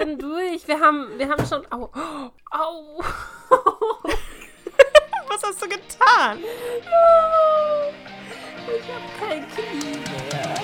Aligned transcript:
bin 0.00 0.18
durch. 0.18 0.66
Wir 0.66 0.80
haben, 0.80 1.06
wir 1.16 1.28
haben 1.28 1.46
schon. 1.46 1.64
Au. 1.70 1.90
Au. 2.50 3.00
Was 5.28 5.42
hast 5.44 5.62
du 5.62 5.68
getan? 5.68 6.38
Ich 8.66 8.88
habe 8.92 9.04
kein 9.20 9.46
Knie 9.50 9.98
mehr. 9.98 10.54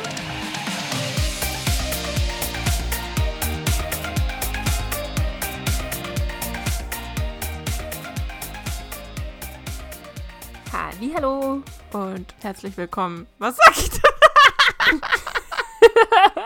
Hallo 11.15 11.63
und 11.93 12.35
herzlich 12.43 12.77
willkommen. 12.77 13.27
Was 13.39 13.57
sag 13.57 13.77
ich 13.79 13.89
da? 13.91 14.01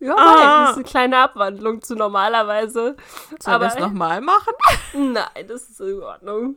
Ja, 0.00 0.14
ah. 0.16 0.60
das 0.62 0.70
ist 0.70 0.76
eine 0.76 0.84
kleine 0.84 1.18
Abwandlung 1.18 1.82
zu 1.82 1.94
normalerweise. 1.94 2.96
Sollen 3.38 3.60
wir 3.60 3.68
es 3.68 3.78
nochmal 3.78 4.22
machen? 4.22 4.54
Nein, 4.94 5.46
das 5.46 5.68
ist 5.68 5.78
in 5.78 6.02
Ordnung. 6.02 6.56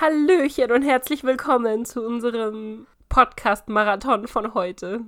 Hallöchen 0.00 0.72
und 0.72 0.82
herzlich 0.82 1.22
willkommen 1.22 1.84
zu 1.84 2.04
unserem 2.04 2.88
Podcast-Marathon 3.08 4.26
von 4.26 4.54
heute. 4.54 5.02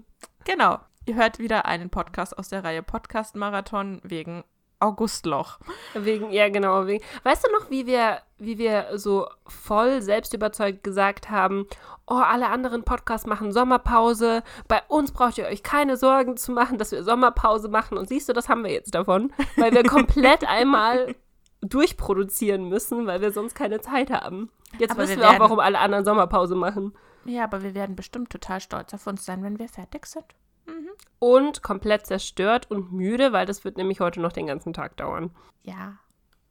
Genau. 0.44 0.78
Ihr 1.04 1.16
hört 1.16 1.40
wieder 1.40 1.66
einen 1.66 1.90
Podcast 1.90 2.38
aus 2.38 2.48
der 2.48 2.62
Reihe 2.62 2.84
Podcast-Marathon 2.84 4.00
wegen 4.04 4.44
Augustloch. 4.84 5.58
Wegen, 5.94 6.30
ja, 6.30 6.48
genau. 6.48 6.86
Wegen. 6.86 7.02
Weißt 7.22 7.44
du 7.46 7.52
noch, 7.52 7.70
wie 7.70 7.86
wir, 7.86 8.18
wie 8.38 8.58
wir 8.58 8.98
so 8.98 9.26
voll 9.46 10.02
selbstüberzeugt 10.02 10.84
gesagt 10.84 11.30
haben, 11.30 11.66
oh, 12.06 12.14
alle 12.14 12.48
anderen 12.48 12.84
Podcasts 12.84 13.26
machen 13.26 13.52
Sommerpause. 13.52 14.42
Bei 14.68 14.82
uns 14.88 15.12
braucht 15.12 15.38
ihr 15.38 15.46
euch 15.46 15.62
keine 15.62 15.96
Sorgen 15.96 16.36
zu 16.36 16.52
machen, 16.52 16.78
dass 16.78 16.92
wir 16.92 17.02
Sommerpause 17.02 17.68
machen. 17.68 17.98
Und 17.98 18.08
siehst 18.08 18.28
du, 18.28 18.32
das 18.32 18.48
haben 18.48 18.64
wir 18.64 18.72
jetzt 18.72 18.94
davon, 18.94 19.32
weil 19.56 19.72
wir 19.72 19.84
komplett 19.84 20.44
einmal 20.48 21.14
durchproduzieren 21.60 22.68
müssen, 22.68 23.06
weil 23.06 23.20
wir 23.20 23.32
sonst 23.32 23.54
keine 23.54 23.80
Zeit 23.80 24.10
haben. 24.10 24.50
Jetzt 24.78 24.92
aber 24.92 25.02
wissen 25.02 25.16
wir, 25.16 25.24
wir 25.24 25.30
auch, 25.30 25.38
warum 25.38 25.60
alle 25.60 25.78
anderen 25.78 26.04
Sommerpause 26.04 26.54
machen. 26.54 26.92
Ja, 27.24 27.44
aber 27.44 27.62
wir 27.62 27.74
werden 27.74 27.96
bestimmt 27.96 28.30
total 28.30 28.60
stolz 28.60 28.92
auf 28.92 29.06
uns 29.06 29.24
sein, 29.24 29.42
wenn 29.42 29.58
wir 29.58 29.68
fertig 29.68 30.06
sind. 30.06 30.26
Mhm. 30.66 30.90
Und 31.18 31.62
komplett 31.62 32.06
zerstört 32.06 32.70
und 32.70 32.92
müde, 32.92 33.32
weil 33.32 33.46
das 33.46 33.64
wird 33.64 33.76
nämlich 33.76 34.00
heute 34.00 34.20
noch 34.20 34.32
den 34.32 34.46
ganzen 34.46 34.72
Tag 34.72 34.96
dauern. 34.96 35.30
Ja, 35.62 35.98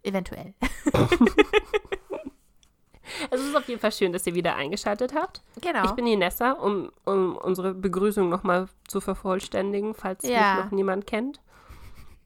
eventuell. 0.03 0.53
es 3.31 3.41
ist 3.41 3.55
auf 3.55 3.67
jeden 3.67 3.79
Fall 3.79 3.91
schön, 3.91 4.13
dass 4.13 4.25
ihr 4.27 4.35
wieder 4.35 4.55
eingeschaltet 4.55 5.13
habt. 5.13 5.41
Genau. 5.61 5.85
Ich 5.85 5.91
bin 5.91 6.05
die 6.05 6.15
Nessa, 6.15 6.53
um, 6.53 6.91
um 7.05 7.35
unsere 7.37 7.73
Begrüßung 7.73 8.29
nochmal 8.29 8.67
zu 8.87 9.01
vervollständigen, 9.01 9.93
falls 9.93 10.23
ja. 10.23 10.55
mich 10.55 10.65
noch 10.65 10.71
niemand 10.71 11.07
kennt. 11.07 11.39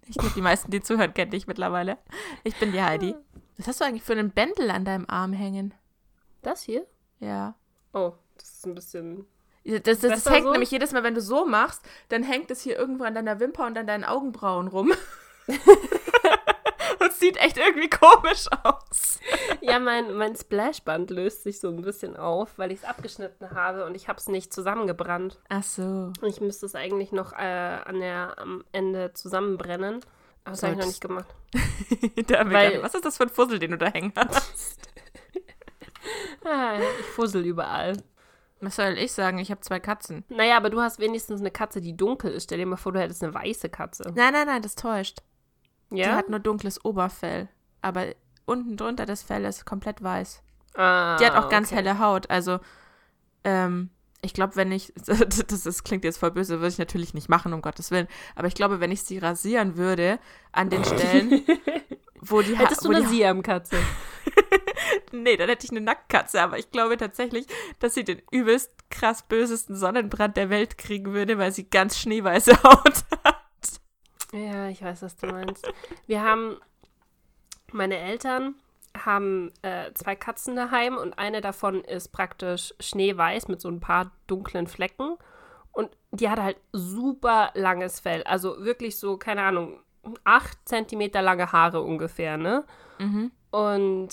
Ich 0.09 0.17
glaube, 0.17 0.33
die 0.35 0.41
meisten, 0.41 0.71
die 0.71 0.81
zuhören, 0.81 1.13
kennen 1.13 1.31
dich 1.31 1.47
mittlerweile. 1.47 1.97
Ich 2.43 2.55
bin 2.57 2.71
die 2.71 2.81
Heidi. 2.81 3.15
Was 3.57 3.67
hast 3.67 3.81
du 3.81 3.85
eigentlich 3.85 4.03
für 4.03 4.13
einen 4.13 4.31
Bändel 4.31 4.71
an 4.71 4.85
deinem 4.85 5.05
Arm 5.09 5.33
hängen? 5.33 5.73
Das 6.43 6.61
hier? 6.61 6.85
Ja. 7.19 7.55
Oh, 7.93 8.13
das 8.37 8.49
ist 8.49 8.65
ein 8.65 8.75
bisschen 8.75 9.25
das, 9.67 9.99
das, 9.99 10.23
das 10.23 10.25
hängt 10.29 10.45
so? 10.45 10.51
nämlich 10.51 10.71
jedes 10.71 10.93
Mal, 10.93 11.03
wenn 11.03 11.15
du 11.15 11.21
so 11.21 11.45
machst, 11.45 11.81
dann 12.09 12.23
hängt 12.23 12.51
es 12.51 12.61
hier 12.61 12.77
irgendwo 12.77 13.03
an 13.03 13.15
deiner 13.15 13.39
Wimper 13.39 13.65
und 13.65 13.77
an 13.77 13.87
deinen 13.87 14.05
Augenbrauen 14.05 14.67
rum. 14.67 14.93
und 16.99 17.13
sieht 17.13 17.37
echt 17.37 17.57
irgendwie 17.57 17.89
komisch 17.89 18.45
aus. 18.63 19.19
Ja, 19.61 19.79
mein, 19.79 20.13
mein 20.13 20.35
Splashband 20.35 21.09
löst 21.09 21.43
sich 21.43 21.59
so 21.59 21.69
ein 21.69 21.81
bisschen 21.81 22.15
auf, 22.15 22.57
weil 22.57 22.71
ich 22.71 22.79
es 22.79 22.85
abgeschnitten 22.85 23.51
habe 23.51 23.85
und 23.85 23.95
ich 23.95 24.07
habe 24.07 24.19
es 24.19 24.27
nicht 24.27 24.53
zusammengebrannt. 24.53 25.39
Ach 25.49 25.63
so. 25.63 25.81
Und 25.81 26.27
ich 26.27 26.41
müsste 26.41 26.65
es 26.65 26.75
eigentlich 26.75 27.11
noch 27.11 27.33
äh, 27.33 27.35
an 27.35 27.99
der, 27.99 28.35
am 28.37 28.63
Ende 28.71 29.13
zusammenbrennen. 29.13 30.01
Aber 30.43 30.51
das 30.51 30.63
habe 30.63 30.73
ich 30.73 30.79
noch 30.79 30.85
nicht 30.85 31.01
gemacht. 31.01 31.27
weil, 32.29 32.81
was 32.81 32.95
ist 32.95 33.03
das 33.03 33.17
für 33.17 33.23
ein 33.23 33.29
Fussel, 33.29 33.59
den 33.59 33.71
du 33.71 33.77
da 33.77 33.87
hängen 33.87 34.13
hast? 34.15 34.79
ah, 36.45 36.79
ich 36.79 37.05
fussel 37.07 37.45
überall. 37.45 37.97
Was 38.59 38.75
soll 38.75 38.97
ich 38.97 39.11
sagen? 39.11 39.37
Ich 39.37 39.51
habe 39.51 39.61
zwei 39.61 39.79
Katzen. 39.79 40.23
Naja, 40.29 40.57
aber 40.57 40.69
du 40.69 40.81
hast 40.81 40.99
wenigstens 40.99 41.41
eine 41.41 41.51
Katze, 41.51 41.79
die 41.79 41.95
dunkel 41.95 42.31
ist. 42.31 42.45
Stell 42.45 42.57
dir 42.57 42.65
mal 42.65 42.77
vor, 42.77 42.91
du 42.91 42.99
hättest 42.99 43.23
eine 43.23 43.33
weiße 43.33 43.69
Katze. 43.69 44.11
Nein, 44.15 44.33
nein, 44.33 44.47
nein, 44.47 44.61
das 44.61 44.75
täuscht. 44.75 45.19
Ja? 45.91 46.07
Die 46.07 46.13
hat 46.13 46.29
nur 46.29 46.39
dunkles 46.39 46.83
Oberfell. 46.83 47.49
Aber 47.81 48.05
unten 48.45 48.77
drunter 48.77 49.05
das 49.05 49.21
Fell 49.21 49.45
ist 49.45 49.65
komplett 49.65 50.01
weiß. 50.01 50.41
Ah, 50.75 51.17
die 51.17 51.25
hat 51.25 51.35
auch 51.35 51.49
ganz 51.49 51.67
okay. 51.67 51.77
helle 51.77 51.99
Haut. 51.99 52.29
Also, 52.29 52.59
ähm, 53.43 53.89
ich 54.21 54.33
glaube, 54.33 54.55
wenn 54.55 54.71
ich, 54.71 54.93
das, 55.05 55.63
das, 55.63 55.83
klingt 55.83 56.03
jetzt 56.03 56.17
voll 56.17 56.31
böse, 56.31 56.59
würde 56.59 56.69
ich 56.69 56.77
natürlich 56.77 57.13
nicht 57.13 57.29
machen, 57.29 57.53
um 57.53 57.61
Gottes 57.61 57.91
Willen. 57.91 58.07
Aber 58.35 58.47
ich 58.47 58.55
glaube, 58.55 58.79
wenn 58.79 58.91
ich 58.91 59.03
sie 59.03 59.19
rasieren 59.19 59.77
würde, 59.77 60.19
an 60.51 60.69
den 60.69 60.83
Stellen, 60.83 61.43
wo 62.21 62.41
die 62.41 62.57
Hättest 62.57 62.85
du 62.85 62.91
eine 62.91 63.07
Siam-Katze? 63.07 63.77
nee, 65.11 65.37
dann 65.37 65.49
hätte 65.49 65.65
ich 65.65 65.71
eine 65.71 65.81
Nacktkatze, 65.81 66.41
aber 66.41 66.57
ich 66.57 66.71
glaube 66.71 66.97
tatsächlich, 66.97 67.45
dass 67.79 67.93
sie 67.93 68.03
den 68.03 68.21
übelst 68.31 68.71
krass 68.89 69.23
bösesten 69.23 69.75
Sonnenbrand 69.75 70.37
der 70.37 70.49
Welt 70.49 70.77
kriegen 70.77 71.13
würde, 71.13 71.37
weil 71.37 71.51
sie 71.51 71.69
ganz 71.69 71.97
schneeweiße 71.99 72.51
Haut 72.63 73.03
hat. 73.23 73.37
Ja, 74.33 74.67
ich 74.67 74.81
weiß, 74.81 75.01
was 75.01 75.15
du 75.15 75.27
meinst. 75.27 75.71
Wir 76.05 76.21
haben, 76.21 76.57
meine 77.71 77.97
Eltern 77.97 78.55
haben 79.05 79.51
äh, 79.61 79.93
zwei 79.93 80.15
Katzen 80.15 80.55
daheim 80.55 80.97
und 80.97 81.17
eine 81.19 81.41
davon 81.41 81.83
ist 81.83 82.09
praktisch 82.09 82.73
schneeweiß 82.79 83.47
mit 83.47 83.61
so 83.61 83.69
ein 83.69 83.79
paar 83.79 84.11
dunklen 84.27 84.67
Flecken. 84.67 85.17
Und 85.71 85.91
die 86.11 86.29
hat 86.29 86.39
halt 86.39 86.57
super 86.73 87.51
langes 87.53 87.99
Fell. 87.99 88.23
Also 88.23 88.63
wirklich 88.65 88.97
so, 88.97 89.17
keine 89.17 89.43
Ahnung, 89.43 89.79
acht 90.23 90.57
Zentimeter 90.67 91.21
lange 91.21 91.51
Haare 91.51 91.81
ungefähr, 91.81 92.37
ne? 92.37 92.65
Mhm. 92.99 93.31
Und 93.51 94.09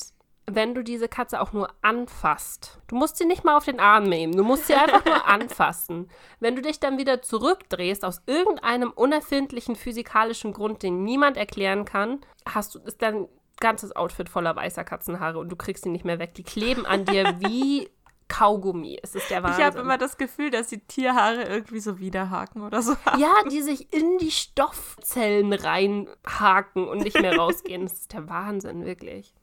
wenn 0.46 0.74
du 0.74 0.82
diese 0.82 1.08
Katze 1.08 1.40
auch 1.40 1.52
nur 1.52 1.68
anfasst, 1.82 2.78
du 2.88 2.96
musst 2.96 3.16
sie 3.16 3.24
nicht 3.24 3.44
mal 3.44 3.56
auf 3.56 3.64
den 3.64 3.80
Arm 3.80 4.04
nehmen, 4.04 4.36
du 4.36 4.44
musst 4.44 4.66
sie 4.66 4.74
einfach 4.74 5.04
nur 5.04 5.24
anfassen. 5.26 6.10
Wenn 6.40 6.56
du 6.56 6.62
dich 6.62 6.80
dann 6.80 6.98
wieder 6.98 7.22
zurückdrehst, 7.22 8.04
aus 8.04 8.22
irgendeinem 8.26 8.90
unerfindlichen 8.90 9.76
physikalischen 9.76 10.52
Grund, 10.52 10.82
den 10.82 11.02
niemand 11.02 11.36
erklären 11.36 11.84
kann, 11.84 12.20
hast 12.46 12.74
du, 12.74 12.78
ist 12.80 13.00
dein 13.00 13.28
ganzes 13.60 13.94
Outfit 13.94 14.28
voller 14.28 14.54
weißer 14.56 14.84
Katzenhaare 14.84 15.38
und 15.38 15.48
du 15.48 15.56
kriegst 15.56 15.84
sie 15.84 15.90
nicht 15.90 16.04
mehr 16.04 16.18
weg. 16.18 16.34
Die 16.34 16.42
kleben 16.42 16.84
an 16.84 17.04
dir 17.04 17.40
wie 17.40 17.88
Kaugummi. 18.28 18.98
Es 19.02 19.14
ist 19.14 19.30
der 19.30 19.42
Wahnsinn. 19.42 19.60
Ich 19.60 19.66
habe 19.66 19.78
immer 19.80 19.98
das 19.98 20.16
Gefühl, 20.16 20.50
dass 20.50 20.68
die 20.68 20.80
Tierhaare 20.80 21.44
irgendwie 21.44 21.80
so 21.80 21.98
widerhaken 21.98 22.62
oder 22.62 22.82
so. 22.82 22.96
Ja, 23.18 23.32
die 23.50 23.62
sich 23.62 23.92
in 23.92 24.18
die 24.18 24.30
Stoffzellen 24.30 25.52
reinhaken 25.52 26.88
und 26.88 26.98
nicht 26.98 27.20
mehr 27.20 27.36
rausgehen. 27.36 27.82
Das 27.82 27.92
ist 27.92 28.12
der 28.12 28.28
Wahnsinn, 28.28 28.84
wirklich. 28.84 29.34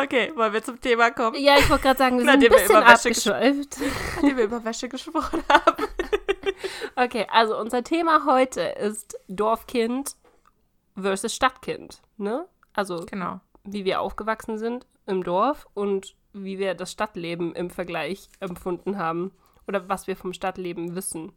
Okay, 0.00 0.32
wollen 0.36 0.52
wir 0.52 0.62
zum 0.62 0.80
Thema 0.80 1.10
kommen? 1.10 1.42
Ja, 1.42 1.58
ich 1.58 1.68
wollte 1.68 1.82
gerade 1.82 1.98
sagen, 1.98 2.18
wir 2.18 2.24
sind 2.24 2.44
ein 2.44 2.50
bisschen 2.50 2.76
abgeschweift. 2.76 3.76
Nachdem 4.14 4.36
wir 4.36 4.44
über 4.44 4.64
Wäsche 4.64 4.88
gesprochen 4.88 5.42
haben. 5.48 5.86
okay, 6.96 7.26
also 7.28 7.58
unser 7.58 7.82
Thema 7.82 8.24
heute 8.24 8.60
ist 8.60 9.18
Dorfkind 9.26 10.14
versus 10.94 11.34
Stadtkind, 11.34 12.00
ne? 12.16 12.46
Also, 12.74 13.06
genau. 13.06 13.40
wie 13.64 13.84
wir 13.84 14.00
aufgewachsen 14.00 14.56
sind 14.56 14.86
im 15.06 15.24
Dorf 15.24 15.66
und 15.74 16.14
wie 16.32 16.60
wir 16.60 16.74
das 16.74 16.92
Stadtleben 16.92 17.56
im 17.56 17.68
Vergleich 17.68 18.28
empfunden 18.38 18.98
haben 18.98 19.32
oder 19.66 19.88
was 19.88 20.06
wir 20.06 20.14
vom 20.14 20.32
Stadtleben 20.32 20.94
wissen. 20.94 21.32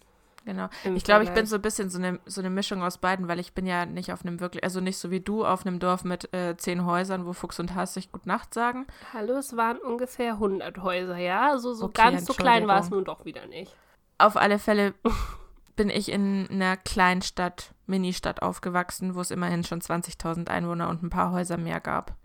Genau. 0.45 0.69
Ich 0.95 1.03
glaube, 1.03 1.23
ich 1.23 1.29
bin 1.31 1.45
so 1.45 1.55
ein 1.55 1.61
bisschen 1.61 1.89
so 1.89 1.99
eine, 1.99 2.19
so 2.25 2.41
eine 2.41 2.49
Mischung 2.49 2.81
aus 2.81 2.97
beiden, 2.97 3.27
weil 3.27 3.39
ich 3.39 3.53
bin 3.53 3.65
ja 3.65 3.85
nicht 3.85 4.11
auf 4.11 4.25
einem 4.25 4.39
wirklich, 4.39 4.63
also 4.63 4.81
nicht 4.81 4.97
so 4.97 5.11
wie 5.11 5.19
du 5.19 5.45
auf 5.45 5.65
einem 5.65 5.79
Dorf 5.79 6.03
mit 6.03 6.33
äh, 6.33 6.57
zehn 6.57 6.85
Häusern, 6.85 7.25
wo 7.25 7.33
Fuchs 7.33 7.59
und 7.59 7.75
Hass 7.75 7.93
sich 7.93 8.11
Gut 8.11 8.25
Nacht 8.25 8.53
sagen. 8.53 8.87
Hallo, 9.13 9.33
es 9.33 9.55
waren 9.55 9.77
ungefähr 9.77 10.33
100 10.33 10.79
Häuser, 10.79 11.17
ja? 11.17 11.51
Also 11.51 11.73
so 11.73 11.85
okay, 11.85 12.11
ganz 12.11 12.25
so 12.25 12.33
klein 12.33 12.67
war 12.67 12.79
es 12.79 12.89
nun 12.89 13.05
doch 13.05 13.25
wieder 13.25 13.45
nicht. 13.45 13.75
Auf 14.17 14.35
alle 14.35 14.57
Fälle 14.57 14.93
bin 15.75 15.89
ich 15.89 16.11
in 16.11 16.47
einer 16.49 16.75
Kleinstadt, 16.75 17.73
Ministadt 17.85 18.41
aufgewachsen, 18.41 19.15
wo 19.15 19.21
es 19.21 19.31
immerhin 19.31 19.63
schon 19.63 19.81
20.000 19.81 20.49
Einwohner 20.49 20.89
und 20.89 21.03
ein 21.03 21.09
paar 21.09 21.31
Häuser 21.31 21.57
mehr 21.57 21.79
gab. 21.79 22.15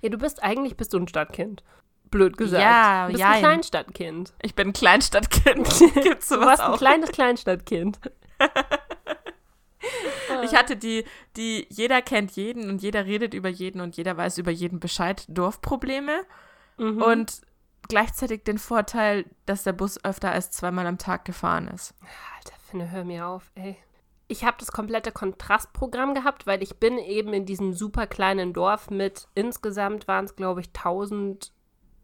Ja, 0.00 0.08
du 0.08 0.18
bist 0.18 0.42
eigentlich 0.42 0.76
bist 0.76 0.92
du 0.92 0.98
ein 0.98 1.08
Stadtkind 1.08 1.62
blöd 2.10 2.36
gesagt. 2.36 2.62
Ja, 2.62 3.06
du 3.06 3.12
bist 3.12 3.20
ja. 3.20 3.30
ein 3.30 3.40
Kleinstadtkind. 3.40 4.32
Ich 4.42 4.54
bin 4.54 4.68
ein 4.68 4.72
Kleinstadtkind. 4.72 5.68
Gibt's 6.02 6.28
sowas 6.28 6.40
du 6.40 6.46
warst 6.46 6.62
auch? 6.62 6.72
ein 6.72 6.78
kleines 6.78 7.12
Kleinstadtkind. 7.12 7.98
ich 10.44 10.54
hatte 10.54 10.76
die, 10.76 11.04
die 11.36 11.66
jeder 11.70 12.02
kennt 12.02 12.32
jeden 12.32 12.70
und 12.70 12.82
jeder 12.82 13.06
redet 13.06 13.34
über 13.34 13.48
jeden 13.48 13.80
und 13.80 13.96
jeder 13.96 14.16
weiß 14.16 14.38
über 14.38 14.50
jeden 14.50 14.80
Bescheid 14.80 15.24
Dorfprobleme 15.28 16.24
mhm. 16.78 17.02
und 17.02 17.40
gleichzeitig 17.88 18.44
den 18.44 18.58
Vorteil, 18.58 19.24
dass 19.46 19.62
der 19.62 19.72
Bus 19.72 20.02
öfter 20.04 20.32
als 20.32 20.50
zweimal 20.50 20.86
am 20.86 20.98
Tag 20.98 21.24
gefahren 21.24 21.68
ist. 21.68 21.94
Alter, 22.36 22.56
finde, 22.66 22.90
hör 22.90 23.04
mir 23.04 23.26
auf, 23.26 23.50
ey. 23.54 23.76
Ich 24.28 24.44
habe 24.44 24.56
das 24.58 24.72
komplette 24.72 25.12
Kontrastprogramm 25.12 26.14
gehabt, 26.14 26.48
weil 26.48 26.62
ich 26.62 26.78
bin 26.78 26.98
eben 26.98 27.32
in 27.32 27.46
diesem 27.46 27.72
super 27.72 28.08
kleinen 28.08 28.52
Dorf 28.52 28.90
mit 28.90 29.28
insgesamt 29.36 30.08
waren 30.08 30.24
es 30.24 30.34
glaube 30.34 30.62
ich 30.62 30.68
1000 30.68 31.52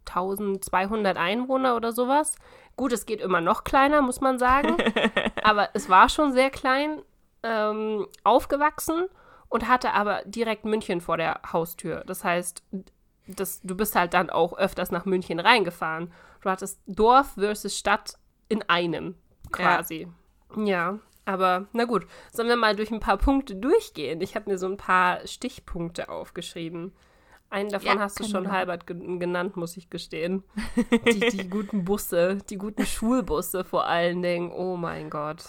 1200 0.06 1.16
Einwohner 1.16 1.76
oder 1.76 1.93
sowas. 1.93 2.37
Gut, 2.76 2.93
es 2.93 3.06
geht 3.06 3.20
immer 3.20 3.40
noch 3.40 3.64
kleiner, 3.64 4.02
muss 4.02 4.20
man 4.20 4.38
sagen. 4.38 4.76
aber 5.43 5.69
es 5.75 5.88
war 5.88 6.08
schon 6.08 6.32
sehr 6.32 6.50
klein 6.50 7.02
ähm, 7.43 8.06
aufgewachsen. 8.25 9.06
und 9.49 9.69
hatte 9.69 9.93
aber 9.93 10.22
direkt 10.25 10.64
München 10.64 11.00
vor 11.00 11.16
der 11.16 11.40
Haustür. 11.52 12.04
Das 12.06 12.25
heißt, 12.25 12.62
das, 13.26 13.60
du 13.62 13.76
bist 13.76 13.94
halt 13.94 14.14
dann 14.14 14.31
auch 14.31 14.56
öfters 14.56 14.90
nach 14.90 15.04
München 15.04 15.40
reingefahren. 15.40 16.12
Du 16.40 16.50
hattest 16.50 16.81
Dorf 16.87 17.34
versus 17.34 17.76
Stadt 17.76 18.14
in 18.48 18.62
einem 18.62 19.14
quasi. 19.50 20.08
Ja. 20.56 20.64
ja. 20.64 20.98
Aber 21.25 21.66
na 21.72 21.84
gut, 21.84 22.06
sollen 22.32 22.48
wir 22.48 22.56
mal 22.56 22.75
durch 22.75 22.90
ein 22.90 23.00
paar 23.00 23.16
Punkte 23.16 23.55
durchgehen? 23.55 24.20
Ich 24.20 24.34
habe 24.34 24.50
mir 24.50 24.58
so 24.58 24.66
ein 24.66 24.76
paar 24.76 25.25
Stichpunkte 25.26 26.08
aufgeschrieben. 26.08 26.93
Einen 27.52 27.69
davon 27.69 27.99
ja, 27.99 27.99
hast 27.99 28.19
du 28.19 28.25
schon 28.25 28.50
halbert 28.50 28.87
genannt, 28.87 29.58
muss 29.58 29.76
ich 29.76 29.90
gestehen. 29.90 30.43
die, 31.06 31.20
die 31.20 31.50
guten 31.50 31.84
Busse, 31.84 32.38
die 32.49 32.56
guten 32.56 32.87
Schulbusse 32.87 33.62
vor 33.62 33.87
allen 33.87 34.22
Dingen. 34.22 34.50
Oh 34.50 34.78
mein 34.78 35.10
Gott. 35.10 35.44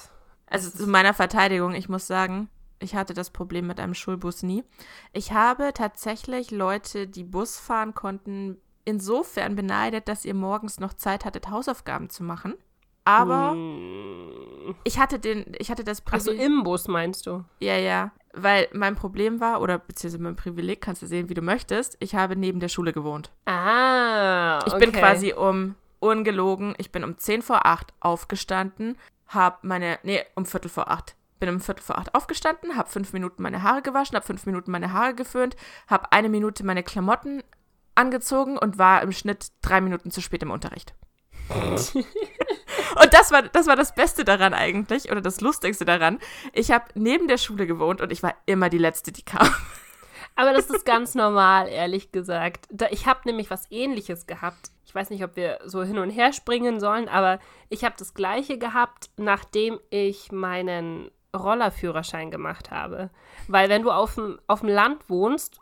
Also 0.48 0.70
zu 0.70 0.86
meiner 0.88 1.14
Verteidigung, 1.14 1.74
ich 1.74 1.88
muss 1.88 2.06
sagen, 2.06 2.50
ich 2.80 2.94
hatte 2.94 3.14
das 3.14 3.30
Problem 3.30 3.68
mit 3.68 3.80
einem 3.80 3.94
Schulbus 3.94 4.44
nie. 4.44 4.66
Ich 5.14 5.32
habe 5.32 5.72
tatsächlich 5.74 6.52
Leute, 6.52 7.08
die 7.08 7.24
Bus 7.24 7.58
fahren 7.58 7.94
konnten, 7.94 8.58
insofern 8.84 9.56
beneidet, 9.56 10.10
dass 10.10 10.26
ihr 10.26 10.34
morgens 10.34 10.82
noch 10.82 10.94
Zeit 10.94 11.24
hattet, 11.24 11.50
Hausaufgaben 11.50 12.10
zu 12.10 12.26
machen. 12.26 12.56
Aber 13.06 13.52
hm. 13.52 14.76
ich 14.84 15.00
hatte 15.00 15.20
den, 15.20 15.46
ich 15.58 15.72
hatte 15.72 15.86
das 15.86 16.02
Privileg. 16.02 16.28
Also 16.28 16.44
im 16.44 16.64
Bus 16.64 16.90
meinst 16.90 17.28
du? 17.28 17.46
Ja, 17.62 17.78
ja. 17.78 18.12
Weil 18.36 18.68
mein 18.74 18.96
Problem 18.96 19.40
war, 19.40 19.62
oder 19.62 19.78
beziehungsweise 19.78 20.24
mein 20.24 20.36
Privileg, 20.36 20.82
kannst 20.82 21.02
du 21.04 21.06
sehen, 21.06 21.30
wie 21.30 21.36
du 21.36 21.42
möchtest, 21.42 21.98
ich 22.00 22.16
habe 22.16 22.36
neben 22.36 22.60
der 22.60 22.68
Schule 22.68 22.92
gewohnt. 22.92 23.32
Ah. 23.46 24.58
Okay. 24.58 24.70
Ich 24.70 24.78
bin 24.80 24.92
quasi 24.92 25.34
um, 25.34 25.76
ungelogen, 26.00 26.74
ich 26.78 26.92
bin 26.92 27.04
um 27.04 27.18
10 27.18 27.44
vor 27.44 27.66
8 27.68 27.94
aufgestanden, 28.00 28.98
hab 29.28 29.64
meine, 29.64 30.00
nee, 30.04 30.24
um 30.36 30.46
Viertel 30.46 30.70
vor 30.70 30.90
8. 30.90 31.16
Bin 31.40 31.50
um 31.50 31.60
Viertel 31.60 31.84
vor 31.84 31.98
8 32.00 32.16
aufgestanden, 32.16 32.76
hab 32.76 32.92
fünf 32.92 33.14
Minuten 33.14 33.44
meine 33.44 33.62
Haare 33.62 33.82
gewaschen, 33.82 34.16
hab 34.16 34.26
fünf 34.26 34.46
Minuten 34.46 34.72
meine 34.72 34.94
Haare 34.94 35.14
geföhnt, 35.14 35.56
hab 35.88 36.12
eine 36.12 36.30
Minute 36.30 36.66
meine 36.66 36.84
Klamotten 36.84 37.44
angezogen 37.96 38.58
und 38.58 38.78
war 38.80 39.04
im 39.04 39.12
Schnitt 39.12 39.48
drei 39.62 39.80
Minuten 39.82 40.10
zu 40.10 40.22
spät 40.22 40.42
im 40.42 40.52
Unterricht. 40.52 40.96
Und 43.02 43.14
das 43.14 43.32
war, 43.32 43.44
das 43.44 43.68
war 43.68 43.76
das 43.76 43.96
Beste 43.96 44.24
daran 44.26 44.54
eigentlich, 44.54 45.12
oder 45.12 45.22
das 45.22 45.42
Lustigste 45.42 45.86
daran. 45.86 46.20
Ich 46.54 46.72
habe 46.72 46.86
neben 46.96 47.28
der 47.28 47.38
Schule 47.38 47.68
gewohnt 47.68 48.02
und 48.02 48.12
ich 48.12 48.24
war 48.24 48.36
immer 48.46 48.70
die 48.70 48.78
Letzte, 48.78 49.12
die 49.12 49.24
kam. 49.24 49.48
Aber 50.36 50.54
das 50.54 50.70
ist 50.70 50.86
ganz 50.86 51.16
normal, 51.16 51.68
ehrlich 51.68 52.12
gesagt. 52.12 52.68
Da, 52.72 52.88
ich 52.90 53.06
habe 53.06 53.22
nämlich 53.26 53.50
was 53.50 53.70
Ähnliches 53.72 54.28
gehabt. 54.28 54.72
Ich 54.86 54.94
weiß 54.94 55.10
nicht, 55.10 55.24
ob 55.24 55.36
wir 55.36 55.60
so 55.66 55.84
hin 55.84 55.98
und 55.98 56.10
her 56.10 56.34
springen 56.34 56.80
sollen, 56.80 57.08
aber 57.10 57.40
ich 57.70 57.84
habe 57.84 57.96
das 57.98 58.14
Gleiche 58.14 58.58
gehabt, 58.58 59.10
nachdem 59.18 59.80
ich 59.90 60.32
meinen 60.32 61.10
Rollerführerschein 61.36 62.30
gemacht 62.30 62.70
habe. 62.72 63.10
Weil 63.48 63.70
wenn 63.70 63.82
du 63.82 63.92
auf 63.92 64.16
dem, 64.16 64.40
auf 64.48 64.60
dem 64.60 64.70
Land 64.70 65.10
wohnst, 65.10 65.60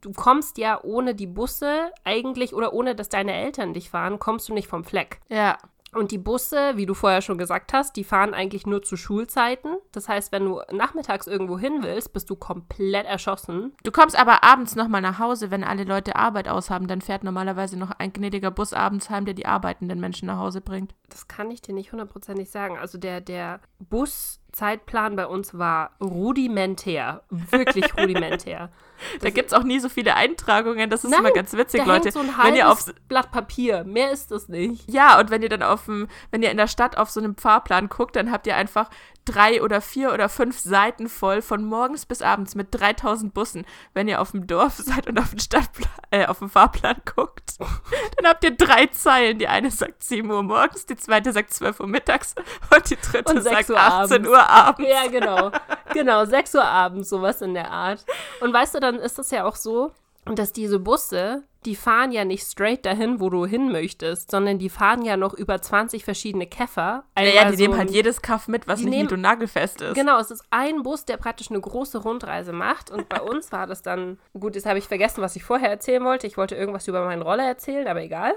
du 0.00 0.12
kommst 0.12 0.58
ja 0.58 0.82
ohne 0.82 1.14
die 1.14 1.26
Busse 1.26 1.92
eigentlich 2.04 2.54
oder 2.54 2.72
ohne 2.72 2.94
dass 2.94 3.08
deine 3.08 3.34
Eltern 3.34 3.74
dich 3.74 3.90
fahren, 3.90 4.18
kommst 4.18 4.48
du 4.48 4.54
nicht 4.54 4.68
vom 4.68 4.84
Fleck. 4.84 5.20
Ja. 5.28 5.58
Und 5.94 6.10
die 6.10 6.18
Busse, 6.18 6.72
wie 6.76 6.86
du 6.86 6.94
vorher 6.94 7.20
schon 7.20 7.36
gesagt 7.36 7.72
hast, 7.74 7.96
die 7.96 8.04
fahren 8.04 8.32
eigentlich 8.32 8.66
nur 8.66 8.82
zu 8.82 8.96
Schulzeiten. 8.96 9.76
Das 9.92 10.08
heißt, 10.08 10.32
wenn 10.32 10.44
du 10.46 10.60
nachmittags 10.72 11.26
irgendwo 11.26 11.58
hin 11.58 11.80
willst, 11.82 12.14
bist 12.14 12.30
du 12.30 12.36
komplett 12.36 13.06
erschossen. 13.06 13.74
Du 13.82 13.90
kommst 13.90 14.18
aber 14.18 14.42
abends 14.42 14.74
nochmal 14.74 15.02
nach 15.02 15.18
Hause, 15.18 15.50
wenn 15.50 15.64
alle 15.64 15.84
Leute 15.84 16.16
Arbeit 16.16 16.48
aushaben. 16.48 16.88
Dann 16.88 17.02
fährt 17.02 17.24
normalerweise 17.24 17.78
noch 17.78 17.90
ein 17.90 18.12
gnädiger 18.12 18.50
Bus 18.50 18.72
abends 18.72 19.10
heim, 19.10 19.26
der 19.26 19.34
die 19.34 19.46
arbeitenden 19.46 20.00
Menschen 20.00 20.26
nach 20.26 20.38
Hause 20.38 20.62
bringt. 20.62 20.94
Das 21.10 21.28
kann 21.28 21.50
ich 21.50 21.60
dir 21.60 21.74
nicht 21.74 21.92
hundertprozentig 21.92 22.50
sagen. 22.50 22.78
Also 22.78 22.96
der, 22.96 23.20
der 23.20 23.60
Bus 23.78 24.41
Zeitplan 24.52 25.16
bei 25.16 25.26
uns 25.26 25.56
war 25.56 25.92
rudimentär. 26.00 27.22
Wirklich 27.30 27.96
rudimentär. 27.96 28.70
da 29.20 29.30
gibt 29.30 29.48
es 29.48 29.54
auch 29.54 29.62
nie 29.62 29.80
so 29.80 29.88
viele 29.88 30.14
Eintragungen. 30.14 30.90
Das 30.90 31.04
ist 31.04 31.10
Nein, 31.10 31.20
immer 31.20 31.32
ganz 31.32 31.54
witzig, 31.54 31.80
da 31.80 31.86
Leute. 31.86 32.04
Hängt 32.04 32.14
so 32.14 32.20
ein 32.20 32.34
wenn 32.42 32.54
ihr 32.54 32.70
auf 32.70 32.92
Blatt 33.08 33.30
Papier. 33.30 33.84
Mehr 33.84 34.10
ist 34.10 34.30
das 34.30 34.48
nicht. 34.48 34.90
Ja, 34.90 35.18
und 35.18 35.30
wenn 35.30 35.42
ihr 35.42 35.48
dann 35.48 35.62
auf 35.62 35.86
dem, 35.86 36.08
wenn 36.30 36.42
ihr 36.42 36.50
in 36.50 36.58
der 36.58 36.68
Stadt 36.68 36.98
auf 36.98 37.10
so 37.10 37.20
einem 37.20 37.36
Fahrplan 37.36 37.88
guckt, 37.88 38.14
dann 38.14 38.30
habt 38.30 38.46
ihr 38.46 38.56
einfach 38.56 38.90
drei 39.24 39.62
oder 39.62 39.80
vier 39.80 40.12
oder 40.12 40.28
fünf 40.28 40.58
Seiten 40.58 41.08
voll 41.08 41.42
von 41.42 41.64
morgens 41.64 42.06
bis 42.06 42.22
abends 42.22 42.54
mit 42.54 42.68
3000 42.70 43.32
Bussen. 43.32 43.64
Wenn 43.94 44.08
ihr 44.08 44.20
auf 44.20 44.32
dem 44.32 44.46
Dorf 44.46 44.74
seid 44.78 45.06
und 45.06 45.18
auf 45.18 45.30
dem 45.30 45.38
Stadtplan, 45.38 45.90
äh, 46.10 46.26
auf 46.26 46.38
dem 46.38 46.50
Fahrplan 46.50 47.02
guckt, 47.04 47.54
dann 48.16 48.26
habt 48.26 48.44
ihr 48.44 48.56
drei 48.56 48.86
Zeilen. 48.86 49.38
Die 49.38 49.48
eine 49.48 49.70
sagt 49.70 50.02
7 50.02 50.30
Uhr 50.30 50.42
morgens, 50.42 50.86
die 50.86 50.96
zweite 50.96 51.32
sagt 51.32 51.52
12 51.52 51.80
Uhr 51.80 51.86
mittags 51.86 52.34
und 52.74 52.90
die 52.90 52.96
dritte 52.96 53.32
und 53.32 53.42
sagt 53.42 53.70
18 53.70 53.76
abends. 53.76 54.28
Uhr 54.28 54.48
abends. 54.48 54.90
Ja, 54.90 55.06
genau. 55.08 55.50
Genau, 55.92 56.24
6 56.24 56.54
Uhr 56.54 56.64
abends, 56.64 57.08
sowas 57.08 57.42
in 57.42 57.54
der 57.54 57.70
Art. 57.70 58.04
Und 58.40 58.52
weißt 58.52 58.74
du, 58.74 58.80
dann 58.80 58.96
ist 58.96 59.18
das 59.18 59.30
ja 59.30 59.44
auch 59.44 59.56
so, 59.56 59.92
dass 60.24 60.52
diese 60.52 60.78
Busse, 60.78 61.42
die 61.64 61.76
fahren 61.76 62.12
ja 62.12 62.24
nicht 62.24 62.44
straight 62.44 62.84
dahin, 62.84 63.20
wo 63.20 63.30
du 63.30 63.44
hin 63.46 63.70
möchtest, 63.70 64.30
sondern 64.30 64.58
die 64.58 64.68
fahren 64.68 65.04
ja 65.04 65.16
noch 65.16 65.34
über 65.34 65.60
20 65.60 66.04
verschiedene 66.04 66.46
Käfer. 66.46 67.04
ja, 67.34 67.50
die 67.50 67.56
so 67.56 67.62
nehmen 67.62 67.78
halt 67.78 67.90
jedes 67.90 68.22
Kaff 68.22 68.48
mit, 68.48 68.66
was 68.66 68.80
nicht 68.80 68.90
nehmen, 68.90 69.02
nied- 69.02 69.12
und 69.12 69.20
nagelfest 69.20 69.80
ist. 69.80 69.94
Genau, 69.94 70.18
es 70.18 70.30
ist 70.30 70.44
ein 70.50 70.82
Bus, 70.82 71.04
der 71.04 71.16
praktisch 71.16 71.50
eine 71.50 71.60
große 71.60 71.98
Rundreise 71.98 72.52
macht. 72.52 72.90
Und 72.90 73.08
bei 73.08 73.20
uns 73.20 73.52
war 73.52 73.66
das 73.66 73.82
dann, 73.82 74.18
gut, 74.38 74.54
jetzt 74.54 74.66
habe 74.66 74.78
ich 74.78 74.86
vergessen, 74.86 75.22
was 75.22 75.36
ich 75.36 75.44
vorher 75.44 75.70
erzählen 75.70 76.04
wollte. 76.04 76.26
Ich 76.26 76.36
wollte 76.36 76.54
irgendwas 76.56 76.88
über 76.88 77.04
meinen 77.04 77.22
Roller 77.22 77.46
erzählen, 77.46 77.86
aber 77.86 78.02
egal. 78.02 78.34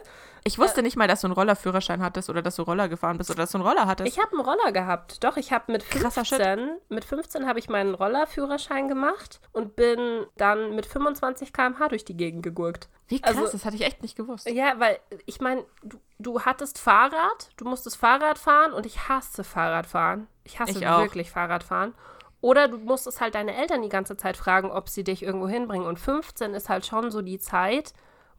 Ich 0.48 0.60
wusste 0.60 0.84
nicht 0.84 0.96
mal, 0.96 1.08
dass 1.08 1.22
du 1.22 1.28
einen 1.28 1.34
Rollerführerschein 1.34 2.04
hattest 2.04 2.30
oder 2.30 2.44
dass 2.44 2.58
du 2.58 2.62
Roller 2.62 2.88
gefahren 2.88 3.18
bist 3.18 3.32
oder 3.32 3.42
dass 3.44 3.52
du 3.52 3.58
einen 3.58 3.68
Roller 3.68 3.88
hattest. 3.88 4.08
Ich 4.08 4.22
habe 4.22 4.32
einen 4.34 4.42
Roller 4.42 4.72
gehabt. 4.72 5.24
Doch, 5.24 5.38
ich 5.38 5.52
habe 5.52 5.72
mit 5.72 5.82
15, 5.82 6.78
mit 6.90 7.04
15 7.04 7.48
habe 7.48 7.58
ich 7.58 7.68
meinen 7.68 7.96
Rollerführerschein 7.96 8.88
gemacht 8.88 9.42
und 9.54 9.76
bin 9.76 10.28
dann 10.38 10.76
mit 10.76 10.86
25 10.86 11.52
km/h 11.52 11.88
durch 11.90 12.06
die 12.06 12.16
Gegend 12.16 12.44
gegurkt. 12.44 12.90
Wie 13.08 13.20
krass, 13.20 13.36
also, 13.36 13.52
das 13.52 13.66
hatte 13.66 13.76
ich 13.76 13.82
echt 13.82 14.04
nicht 14.04 14.16
gewusst. 14.16 14.48
Ja, 14.48 14.80
weil 14.80 15.00
ich 15.26 15.42
meine, 15.42 15.66
du, 15.82 16.00
du 16.20 16.40
hattest 16.42 16.78
Fahrrad, 16.78 17.50
du 17.58 17.66
musstest 17.66 17.98
Fahrrad 17.98 18.38
fahren 18.38 18.72
und 18.72 18.86
ich 18.86 19.10
hasse 19.10 19.44
Fahrradfahren. 19.44 20.28
Ich 20.44 20.60
hasse 20.60 20.74
ich 20.74 20.82
wirklich 20.82 21.32
Fahrradfahren. 21.32 21.96
Oder 22.42 22.68
du 22.68 22.78
musstest 22.78 23.20
halt 23.20 23.34
deine 23.34 23.56
Eltern 23.56 23.82
die 23.82 23.90
ganze 23.90 24.16
Zeit 24.16 24.38
fragen, 24.38 24.70
ob 24.70 24.90
sie 24.90 25.04
dich 25.04 25.24
irgendwo 25.24 25.48
hinbringen. 25.48 25.88
Und 25.88 26.00
15 26.00 26.54
ist 26.54 26.70
halt 26.70 26.86
schon 26.86 27.10
so 27.10 27.24
die 27.24 27.40
Zeit, 27.40 27.94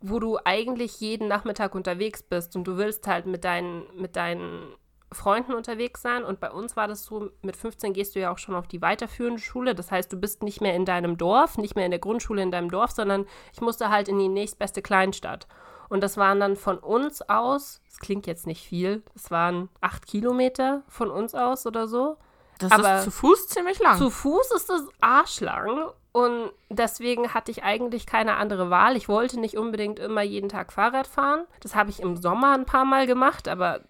wo 0.08 0.18
du 0.18 0.38
eigentlich 0.44 1.00
jeden 1.00 1.28
Nachmittag 1.28 1.74
unterwegs 1.74 2.22
bist 2.22 2.56
und 2.56 2.64
du 2.64 2.76
willst 2.76 3.06
halt 3.06 3.26
mit 3.26 3.44
deinen, 3.44 3.84
mit 3.94 4.16
deinen 4.16 4.74
Freunden 5.12 5.54
unterwegs 5.54 6.02
sein. 6.02 6.24
Und 6.24 6.40
bei 6.40 6.50
uns 6.50 6.76
war 6.76 6.88
das 6.88 7.04
so, 7.04 7.30
mit 7.42 7.56
15 7.56 7.92
gehst 7.92 8.14
du 8.14 8.20
ja 8.20 8.32
auch 8.32 8.38
schon 8.38 8.54
auf 8.54 8.66
die 8.66 8.82
weiterführende 8.82 9.40
Schule. 9.40 9.74
Das 9.74 9.90
heißt, 9.90 10.12
du 10.12 10.16
bist 10.16 10.42
nicht 10.42 10.60
mehr 10.60 10.74
in 10.74 10.84
deinem 10.84 11.16
Dorf, 11.16 11.58
nicht 11.58 11.76
mehr 11.76 11.84
in 11.84 11.92
der 11.92 12.00
Grundschule 12.00 12.42
in 12.42 12.50
deinem 12.50 12.70
Dorf, 12.70 12.90
sondern 12.90 13.26
ich 13.52 13.60
musste 13.60 13.90
halt 13.90 14.08
in 14.08 14.18
die 14.18 14.28
nächstbeste 14.28 14.82
Kleinstadt. 14.82 15.46
Und 15.88 16.02
das 16.02 16.16
waren 16.16 16.40
dann 16.40 16.56
von 16.56 16.78
uns 16.78 17.22
aus, 17.22 17.80
das 17.88 17.98
klingt 18.00 18.26
jetzt 18.26 18.46
nicht 18.46 18.66
viel, 18.66 19.02
das 19.14 19.30
waren 19.30 19.68
acht 19.80 20.06
Kilometer 20.06 20.82
von 20.88 21.10
uns 21.10 21.34
aus 21.34 21.64
oder 21.66 21.86
so. 21.86 22.16
Das 22.58 22.72
Aber 22.72 22.98
ist 22.98 23.04
zu 23.04 23.10
Fuß 23.10 23.48
ziemlich 23.48 23.78
lang. 23.78 23.98
Zu 23.98 24.10
Fuß 24.10 24.50
ist 24.52 24.68
das 24.68 24.82
arschlang. 25.00 25.90
Und 26.16 26.50
deswegen 26.70 27.34
hatte 27.34 27.50
ich 27.50 27.62
eigentlich 27.62 28.06
keine 28.06 28.36
andere 28.36 28.70
Wahl. 28.70 28.96
Ich 28.96 29.06
wollte 29.06 29.38
nicht 29.38 29.58
unbedingt 29.58 29.98
immer 29.98 30.22
jeden 30.22 30.48
Tag 30.48 30.72
Fahrrad 30.72 31.06
fahren. 31.06 31.44
Das 31.60 31.74
habe 31.74 31.90
ich 31.90 32.00
im 32.00 32.16
Sommer 32.16 32.54
ein 32.54 32.64
paar 32.64 32.86
Mal 32.86 33.06
gemacht, 33.06 33.48
aber 33.48 33.82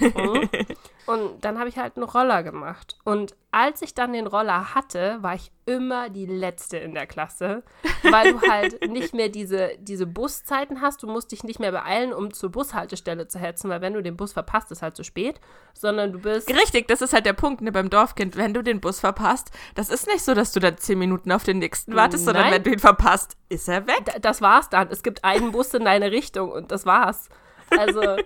Mhm. 0.00 0.48
Und 1.08 1.42
dann 1.42 1.58
habe 1.58 1.70
ich 1.70 1.78
halt 1.78 1.96
einen 1.96 2.04
Roller 2.04 2.42
gemacht. 2.42 2.98
Und 3.02 3.34
als 3.50 3.80
ich 3.80 3.94
dann 3.94 4.12
den 4.12 4.26
Roller 4.26 4.74
hatte, 4.74 5.16
war 5.22 5.34
ich 5.34 5.50
immer 5.64 6.10
die 6.10 6.26
Letzte 6.26 6.76
in 6.76 6.92
der 6.92 7.06
Klasse, 7.06 7.62
weil 8.02 8.34
du 8.34 8.42
halt 8.42 8.86
nicht 8.90 9.14
mehr 9.14 9.30
diese, 9.30 9.70
diese 9.78 10.06
Buszeiten 10.06 10.82
hast. 10.82 11.02
Du 11.02 11.06
musst 11.06 11.32
dich 11.32 11.44
nicht 11.44 11.60
mehr 11.60 11.72
beeilen, 11.72 12.12
um 12.12 12.34
zur 12.34 12.50
Bushaltestelle 12.50 13.26
zu 13.26 13.38
hetzen, 13.38 13.70
weil 13.70 13.80
wenn 13.80 13.94
du 13.94 14.02
den 14.02 14.18
Bus 14.18 14.34
verpasst, 14.34 14.70
ist 14.70 14.82
halt 14.82 14.96
zu 14.96 15.02
spät, 15.02 15.40
sondern 15.72 16.12
du 16.12 16.18
bist. 16.18 16.50
Richtig, 16.50 16.88
das 16.88 17.00
ist 17.00 17.14
halt 17.14 17.24
der 17.24 17.32
Punkt 17.32 17.62
ne, 17.62 17.72
beim 17.72 17.88
Dorfkind. 17.88 18.36
Wenn 18.36 18.52
du 18.52 18.62
den 18.62 18.82
Bus 18.82 19.00
verpasst, 19.00 19.50
das 19.76 19.88
ist 19.88 20.08
nicht 20.08 20.22
so, 20.22 20.34
dass 20.34 20.52
du 20.52 20.60
dann 20.60 20.76
zehn 20.76 20.98
Minuten 20.98 21.32
auf 21.32 21.42
den 21.42 21.58
nächsten 21.58 21.96
wartest, 21.96 22.26
Nein. 22.26 22.34
sondern 22.34 22.52
wenn 22.52 22.62
du 22.64 22.70
ihn 22.70 22.80
verpasst, 22.80 23.38
ist 23.48 23.66
er 23.66 23.86
weg. 23.86 24.04
D 24.04 24.20
das 24.20 24.42
war's 24.42 24.68
dann. 24.68 24.88
Es 24.90 25.02
gibt 25.02 25.24
einen 25.24 25.52
Bus 25.52 25.72
in 25.72 25.86
deine 25.86 26.10
Richtung 26.10 26.52
und 26.52 26.70
das 26.70 26.84
war's. 26.84 27.30
Also, 27.70 28.00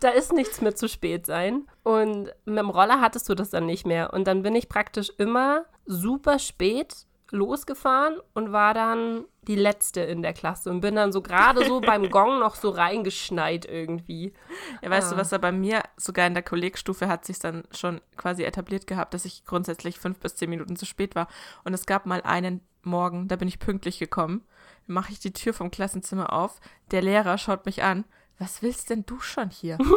da 0.00 0.08
ist 0.10 0.32
nichts 0.32 0.60
mehr 0.60 0.74
zu 0.74 0.88
spät 0.88 1.26
sein. 1.26 1.66
Und 1.82 2.32
mit 2.44 2.58
dem 2.58 2.70
Roller 2.70 3.00
hattest 3.00 3.28
du 3.28 3.34
das 3.34 3.50
dann 3.50 3.66
nicht 3.66 3.86
mehr. 3.86 4.12
Und 4.12 4.26
dann 4.26 4.42
bin 4.42 4.54
ich 4.54 4.68
praktisch 4.68 5.10
immer 5.18 5.64
super 5.86 6.38
spät 6.38 7.06
losgefahren 7.32 8.18
und 8.34 8.52
war 8.52 8.74
dann 8.74 9.24
die 9.42 9.56
letzte 9.56 10.00
in 10.00 10.22
der 10.22 10.32
Klasse 10.32 10.70
und 10.70 10.80
bin 10.80 10.96
dann 10.96 11.12
so 11.12 11.22
gerade 11.22 11.64
so 11.64 11.80
beim 11.80 12.10
Gong 12.10 12.40
noch 12.40 12.54
so 12.54 12.70
reingeschneit 12.70 13.64
irgendwie. 13.64 14.32
Ja, 14.82 14.90
weißt 14.90 15.08
ah. 15.08 15.14
du, 15.14 15.20
was 15.20 15.30
da 15.30 15.38
bei 15.38 15.52
mir 15.52 15.82
sogar 15.96 16.26
in 16.26 16.34
der 16.34 16.42
Kollegstufe 16.42 17.08
hat 17.08 17.24
sich 17.24 17.38
dann 17.38 17.64
schon 17.70 18.00
quasi 18.16 18.42
etabliert 18.42 18.86
gehabt, 18.86 19.14
dass 19.14 19.24
ich 19.24 19.44
grundsätzlich 19.44 19.98
fünf 19.98 20.18
bis 20.18 20.36
zehn 20.36 20.50
Minuten 20.50 20.76
zu 20.76 20.86
spät 20.86 21.14
war. 21.14 21.28
Und 21.64 21.72
es 21.72 21.86
gab 21.86 22.06
mal 22.06 22.22
einen 22.22 22.60
Morgen, 22.82 23.28
da 23.28 23.36
bin 23.36 23.48
ich 23.48 23.58
pünktlich 23.58 23.98
gekommen 23.98 24.44
mache 24.90 25.12
ich 25.12 25.20
die 25.20 25.32
Tür 25.32 25.54
vom 25.54 25.70
Klassenzimmer 25.70 26.32
auf. 26.32 26.60
Der 26.90 27.02
Lehrer 27.02 27.38
schaut 27.38 27.64
mich 27.66 27.82
an. 27.82 28.04
Was 28.38 28.62
willst 28.62 28.90
denn 28.90 29.04
du 29.06 29.20
schon 29.20 29.50
hier? 29.50 29.78
und 29.80 29.90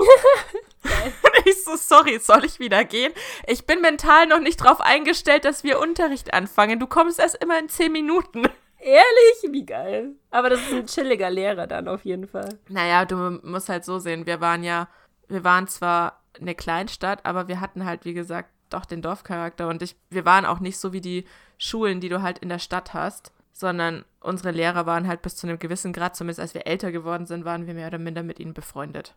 ich 1.46 1.64
so, 1.64 1.76
sorry, 1.76 2.20
soll 2.20 2.46
ich 2.46 2.60
wieder 2.60 2.84
gehen? 2.84 3.14
Ich 3.48 3.66
bin 3.66 3.82
mental 3.82 4.28
noch 4.28 4.40
nicht 4.40 4.58
drauf 4.58 4.82
eingestellt, 4.82 5.46
dass 5.46 5.64
wir 5.64 5.80
Unterricht 5.80 6.34
anfangen. 6.34 6.80
Du 6.80 6.88
kommst 6.88 7.20
erst 7.20 7.42
immer 7.42 7.58
in 7.58 7.70
zehn 7.70 7.92
Minuten. 7.92 8.44
Ehrlich? 8.80 9.52
Wie 9.54 9.66
geil. 9.66 10.12
Aber 10.30 10.50
das 10.50 10.60
ist 10.62 10.74
ein 10.74 10.88
chilliger 10.88 11.30
Lehrer 11.30 11.68
dann 11.68 11.88
auf 11.88 12.04
jeden 12.04 12.28
Fall. 12.28 12.60
Naja, 12.68 13.06
du 13.06 13.16
musst 13.44 13.70
halt 13.70 13.86
so 13.86 13.98
sehen, 14.00 14.26
wir 14.26 14.42
waren 14.42 14.64
ja, 14.64 14.90
wir 15.30 15.46
waren 15.46 15.68
zwar 15.68 16.22
eine 16.40 16.54
Kleinstadt, 16.54 17.26
aber 17.26 17.48
wir 17.48 17.62
hatten 17.62 17.86
halt, 17.86 18.04
wie 18.04 18.14
gesagt, 18.14 18.50
doch 18.70 18.86
den 18.86 19.02
Dorfcharakter 19.02 19.70
und 19.70 19.82
ich, 19.82 19.96
wir 20.10 20.26
waren 20.26 20.46
auch 20.46 20.60
nicht 20.60 20.78
so 20.78 20.92
wie 20.92 21.02
die 21.02 21.26
Schulen, 21.58 22.02
die 22.02 22.10
du 22.10 22.22
halt 22.22 22.40
in 22.40 22.50
der 22.50 22.60
Stadt 22.60 22.94
hast, 22.94 23.32
sondern 23.54 24.04
unsere 24.20 24.52
Lehrer 24.52 24.86
waren 24.86 25.08
halt 25.08 25.22
bis 25.22 25.36
zu 25.36 25.48
einem 25.48 25.60
gewissen 25.60 25.94
Grad, 25.94 26.16
zumindest 26.16 26.40
als 26.40 26.54
wir 26.54 26.68
älter 26.68 26.92
geworden 26.92 27.26
sind, 27.26 27.46
waren 27.46 27.68
wir 27.68 27.74
mehr 27.74 27.88
oder 27.88 28.00
minder 28.00 28.24
mit 28.24 28.40
ihnen 28.40 28.54
befreundet. 28.54 29.16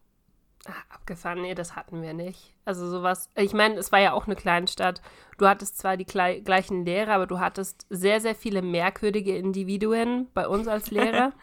Ach, 0.68 0.84
abgefahren, 0.94 1.42
nee, 1.42 1.54
das 1.54 1.76
hatten 1.76 2.02
wir 2.02 2.12
nicht. 2.12 2.52
Also 2.64 2.88
sowas, 2.88 3.30
ich 3.36 3.52
meine, 3.52 3.76
es 3.76 3.92
war 3.92 4.00
ja 4.00 4.12
auch 4.12 4.26
eine 4.26 4.36
Kleinstadt. 4.36 5.00
Du 5.38 5.46
hattest 5.46 5.78
zwar 5.78 5.96
die 5.96 6.04
gleichen 6.04 6.84
Lehrer, 6.84 7.14
aber 7.14 7.26
du 7.26 7.38
hattest 7.38 7.86
sehr, 7.88 8.20
sehr 8.20 8.34
viele 8.34 8.62
merkwürdige 8.62 9.36
Individuen 9.36 10.28
bei 10.34 10.46
uns 10.46 10.68
als 10.68 10.90
Lehrer. 10.90 11.32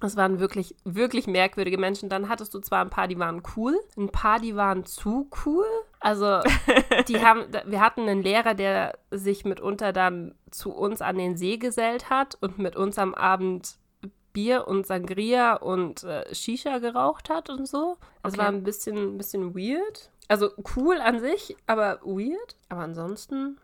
Das 0.00 0.16
waren 0.16 0.40
wirklich, 0.40 0.74
wirklich 0.82 1.28
merkwürdige 1.28 1.78
Menschen. 1.78 2.08
Dann 2.08 2.28
hattest 2.28 2.52
du 2.54 2.58
zwar 2.58 2.80
ein 2.84 2.90
paar, 2.90 3.06
die 3.06 3.20
waren 3.20 3.40
cool, 3.56 3.78
ein 3.96 4.08
paar, 4.08 4.40
die 4.40 4.56
waren 4.56 4.84
zu 4.84 5.30
cool. 5.46 5.64
Also, 6.02 6.40
die 7.08 7.24
haben, 7.24 7.46
wir 7.64 7.80
hatten 7.80 8.02
einen 8.02 8.22
Lehrer, 8.22 8.54
der 8.54 8.98
sich 9.10 9.44
mitunter 9.44 9.92
dann 9.92 10.34
zu 10.50 10.72
uns 10.72 11.00
an 11.00 11.16
den 11.16 11.36
See 11.36 11.56
gesellt 11.56 12.10
hat 12.10 12.36
und 12.40 12.58
mit 12.58 12.76
uns 12.76 12.98
am 12.98 13.14
Abend 13.14 13.76
Bier 14.32 14.66
und 14.66 14.86
Sangria 14.86 15.54
und 15.54 16.04
äh, 16.04 16.34
Shisha 16.34 16.78
geraucht 16.78 17.30
hat 17.30 17.50
und 17.50 17.68
so. 17.68 17.98
Das 18.22 18.34
okay. 18.34 18.42
war 18.42 18.48
ein 18.48 18.64
bisschen, 18.64 18.96
ein 18.96 19.18
bisschen 19.18 19.54
weird. 19.54 20.10
Also 20.28 20.50
cool 20.76 20.98
an 21.00 21.20
sich, 21.20 21.56
aber 21.66 22.00
weird. 22.02 22.56
Aber 22.68 22.80
ansonsten, 22.82 23.58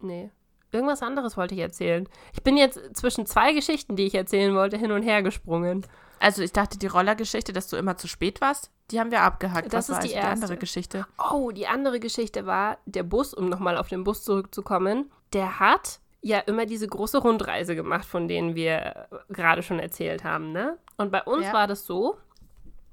nee. 0.00 0.30
Irgendwas 0.72 1.02
anderes 1.02 1.36
wollte 1.36 1.54
ich 1.54 1.60
erzählen. 1.60 2.08
Ich 2.32 2.42
bin 2.42 2.56
jetzt 2.56 2.78
zwischen 2.96 3.26
zwei 3.26 3.52
Geschichten, 3.52 3.96
die 3.96 4.06
ich 4.06 4.14
erzählen 4.14 4.54
wollte, 4.54 4.76
hin 4.76 4.92
und 4.92 5.02
her 5.02 5.22
gesprungen. 5.22 5.84
Also 6.20 6.42
ich 6.42 6.52
dachte, 6.52 6.78
die 6.78 6.86
Rollergeschichte, 6.86 7.52
dass 7.52 7.68
du 7.68 7.76
immer 7.76 7.96
zu 7.96 8.06
spät 8.06 8.40
warst, 8.40 8.70
die 8.90 9.00
haben 9.00 9.10
wir 9.10 9.22
abgehakt. 9.22 9.72
Das 9.72 9.88
Was 9.88 9.98
ist 9.98 10.04
die, 10.04 10.12
erste. 10.12 10.28
die 10.28 10.32
andere 10.34 10.56
Geschichte. 10.58 11.06
Oh, 11.32 11.50
die 11.50 11.66
andere 11.66 11.98
Geschichte 11.98 12.46
war 12.46 12.78
der 12.84 13.02
Bus, 13.02 13.34
um 13.34 13.48
nochmal 13.48 13.76
auf 13.76 13.88
den 13.88 14.04
Bus 14.04 14.22
zurückzukommen. 14.22 15.10
Der 15.32 15.58
hat 15.58 16.00
ja 16.20 16.38
immer 16.40 16.66
diese 16.66 16.86
große 16.86 17.18
Rundreise 17.18 17.74
gemacht, 17.74 18.04
von 18.04 18.28
denen 18.28 18.54
wir 18.54 19.08
gerade 19.30 19.62
schon 19.62 19.78
erzählt 19.78 20.22
haben, 20.22 20.52
ne? 20.52 20.76
Und 20.98 21.10
bei 21.10 21.22
uns 21.22 21.46
ja. 21.46 21.52
war 21.54 21.66
das 21.66 21.86
so, 21.86 22.18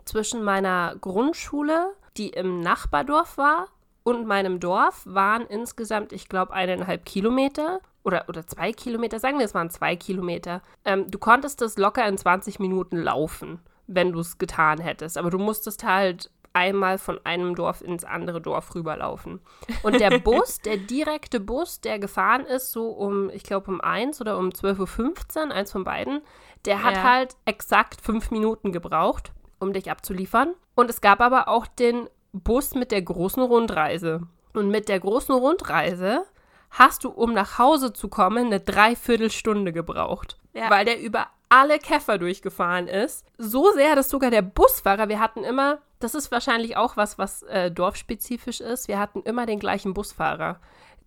zwischen 0.05 0.43
meiner 0.43 0.95
Grundschule, 1.01 1.93
die 2.15 2.29
im 2.29 2.61
Nachbardorf 2.61 3.37
war, 3.37 3.67
und 4.07 4.25
meinem 4.25 4.61
Dorf 4.61 5.01
waren 5.03 5.45
insgesamt, 5.47 6.13
ich 6.13 6.29
glaube, 6.29 6.53
eineinhalb 6.53 7.05
Kilometer 7.05 7.81
oder, 8.05 8.23
oder 8.29 8.47
zwei 8.47 8.71
Kilometer, 8.71 9.19
sagen 9.19 9.37
wir, 9.37 9.43
es 9.43 9.53
waren 9.53 9.69
zwei 9.69 9.97
Kilometer. 9.97 10.61
Ähm, 10.85 11.11
du 11.11 11.19
konntest 11.19 11.59
das 11.59 11.77
locker 11.77 12.07
in 12.07 12.17
20 12.17 12.57
Minuten 12.59 12.95
laufen, 12.95 13.59
wenn 13.85 14.13
du 14.13 14.21
es 14.21 14.37
getan 14.37 14.79
hättest. 14.79 15.17
Aber 15.17 15.29
du 15.29 15.37
musstest 15.37 15.83
halt 15.83 16.31
einmal 16.53 16.99
von 16.99 17.19
einem 17.25 17.53
Dorf 17.53 17.81
ins 17.81 18.05
andere 18.05 18.39
Dorf 18.39 18.73
rüberlaufen. 18.75 19.41
Und 19.83 19.99
der 19.99 20.19
Bus, 20.23 20.61
der 20.61 20.77
direkte 20.77 21.41
Bus, 21.41 21.81
der 21.81 21.99
gefahren 21.99 22.45
ist, 22.45 22.71
so 22.71 22.87
um, 22.87 23.29
ich 23.31 23.43
glaube, 23.43 23.69
um 23.69 23.81
1 23.81 24.21
oder 24.21 24.37
um 24.37 24.51
12.15 24.51 25.47
Uhr, 25.47 25.51
eins 25.51 25.73
von 25.73 25.83
beiden, 25.83 26.21
der 26.63 26.81
hat 26.81 26.95
ja. 26.95 27.03
halt 27.03 27.35
exakt 27.43 27.99
fünf 27.99 28.31
Minuten 28.31 28.71
gebraucht, 28.71 29.33
um 29.59 29.73
dich 29.73 29.91
abzuliefern. 29.91 30.53
Und 30.75 30.89
es 30.89 31.01
gab 31.01 31.19
aber 31.19 31.49
auch 31.49 31.67
den 31.67 32.07
Bus 32.41 32.73
mit 32.73 32.91
der 32.91 33.01
großen 33.01 33.43
Rundreise. 33.43 34.21
Und 34.53 34.69
mit 34.69 34.89
der 34.89 34.99
großen 34.99 35.35
Rundreise 35.35 36.25
hast 36.69 37.03
du, 37.03 37.09
um 37.09 37.33
nach 37.33 37.57
Hause 37.59 37.93
zu 37.93 38.07
kommen, 38.07 38.47
eine 38.47 38.59
Dreiviertelstunde 38.59 39.71
gebraucht. 39.71 40.37
Ja. 40.53 40.69
Weil 40.69 40.85
der 40.85 40.99
über 40.99 41.27
alle 41.49 41.79
Käfer 41.79 42.17
durchgefahren 42.17 42.87
ist. 42.87 43.25
So 43.37 43.71
sehr, 43.71 43.95
dass 43.95 44.09
sogar 44.09 44.31
der 44.31 44.41
Busfahrer, 44.41 45.07
wir 45.09 45.19
hatten 45.19 45.43
immer, 45.43 45.79
das 45.99 46.15
ist 46.15 46.31
wahrscheinlich 46.31 46.75
auch 46.75 46.97
was, 46.97 47.17
was 47.17 47.43
äh, 47.43 47.71
dorfspezifisch 47.71 48.59
ist, 48.59 48.87
wir 48.87 48.99
hatten 48.99 49.21
immer 49.23 49.45
den 49.45 49.59
gleichen 49.59 49.93
Busfahrer. 49.93 50.59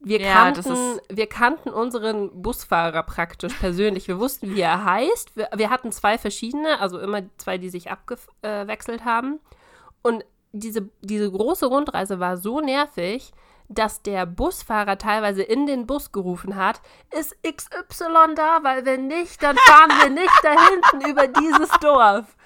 Wir, 0.02 0.20
ja, 0.20 0.32
kannten, 0.32 0.98
wir 1.10 1.26
kannten 1.26 1.68
unseren 1.68 2.40
Busfahrer 2.40 3.02
praktisch 3.02 3.52
persönlich. 3.60 4.08
Wir 4.08 4.18
wussten, 4.18 4.54
wie 4.54 4.62
er 4.62 4.82
heißt. 4.82 5.36
Wir, 5.36 5.50
wir 5.54 5.68
hatten 5.68 5.92
zwei 5.92 6.16
verschiedene, 6.16 6.80
also 6.80 6.98
immer 6.98 7.22
zwei, 7.36 7.58
die 7.58 7.68
sich 7.68 7.90
abgewechselt 7.90 9.04
haben. 9.04 9.40
Und 10.00 10.24
diese, 10.52 10.88
diese 11.00 11.30
große 11.30 11.66
Rundreise 11.66 12.20
war 12.20 12.36
so 12.36 12.60
nervig, 12.60 13.32
dass 13.68 14.02
der 14.02 14.26
Busfahrer 14.26 14.98
teilweise 14.98 15.42
in 15.42 15.66
den 15.66 15.86
Bus 15.86 16.10
gerufen 16.10 16.56
hat, 16.56 16.80
ist 17.16 17.36
XY 17.42 18.34
da, 18.34 18.58
weil 18.62 18.84
wenn 18.84 19.06
nicht, 19.06 19.40
dann 19.42 19.56
fahren 19.56 19.90
wir 20.02 20.10
nicht 20.10 20.40
da 20.42 20.50
hinten 20.68 21.08
über 21.08 21.28
dieses 21.28 21.70
Dorf. 21.80 22.36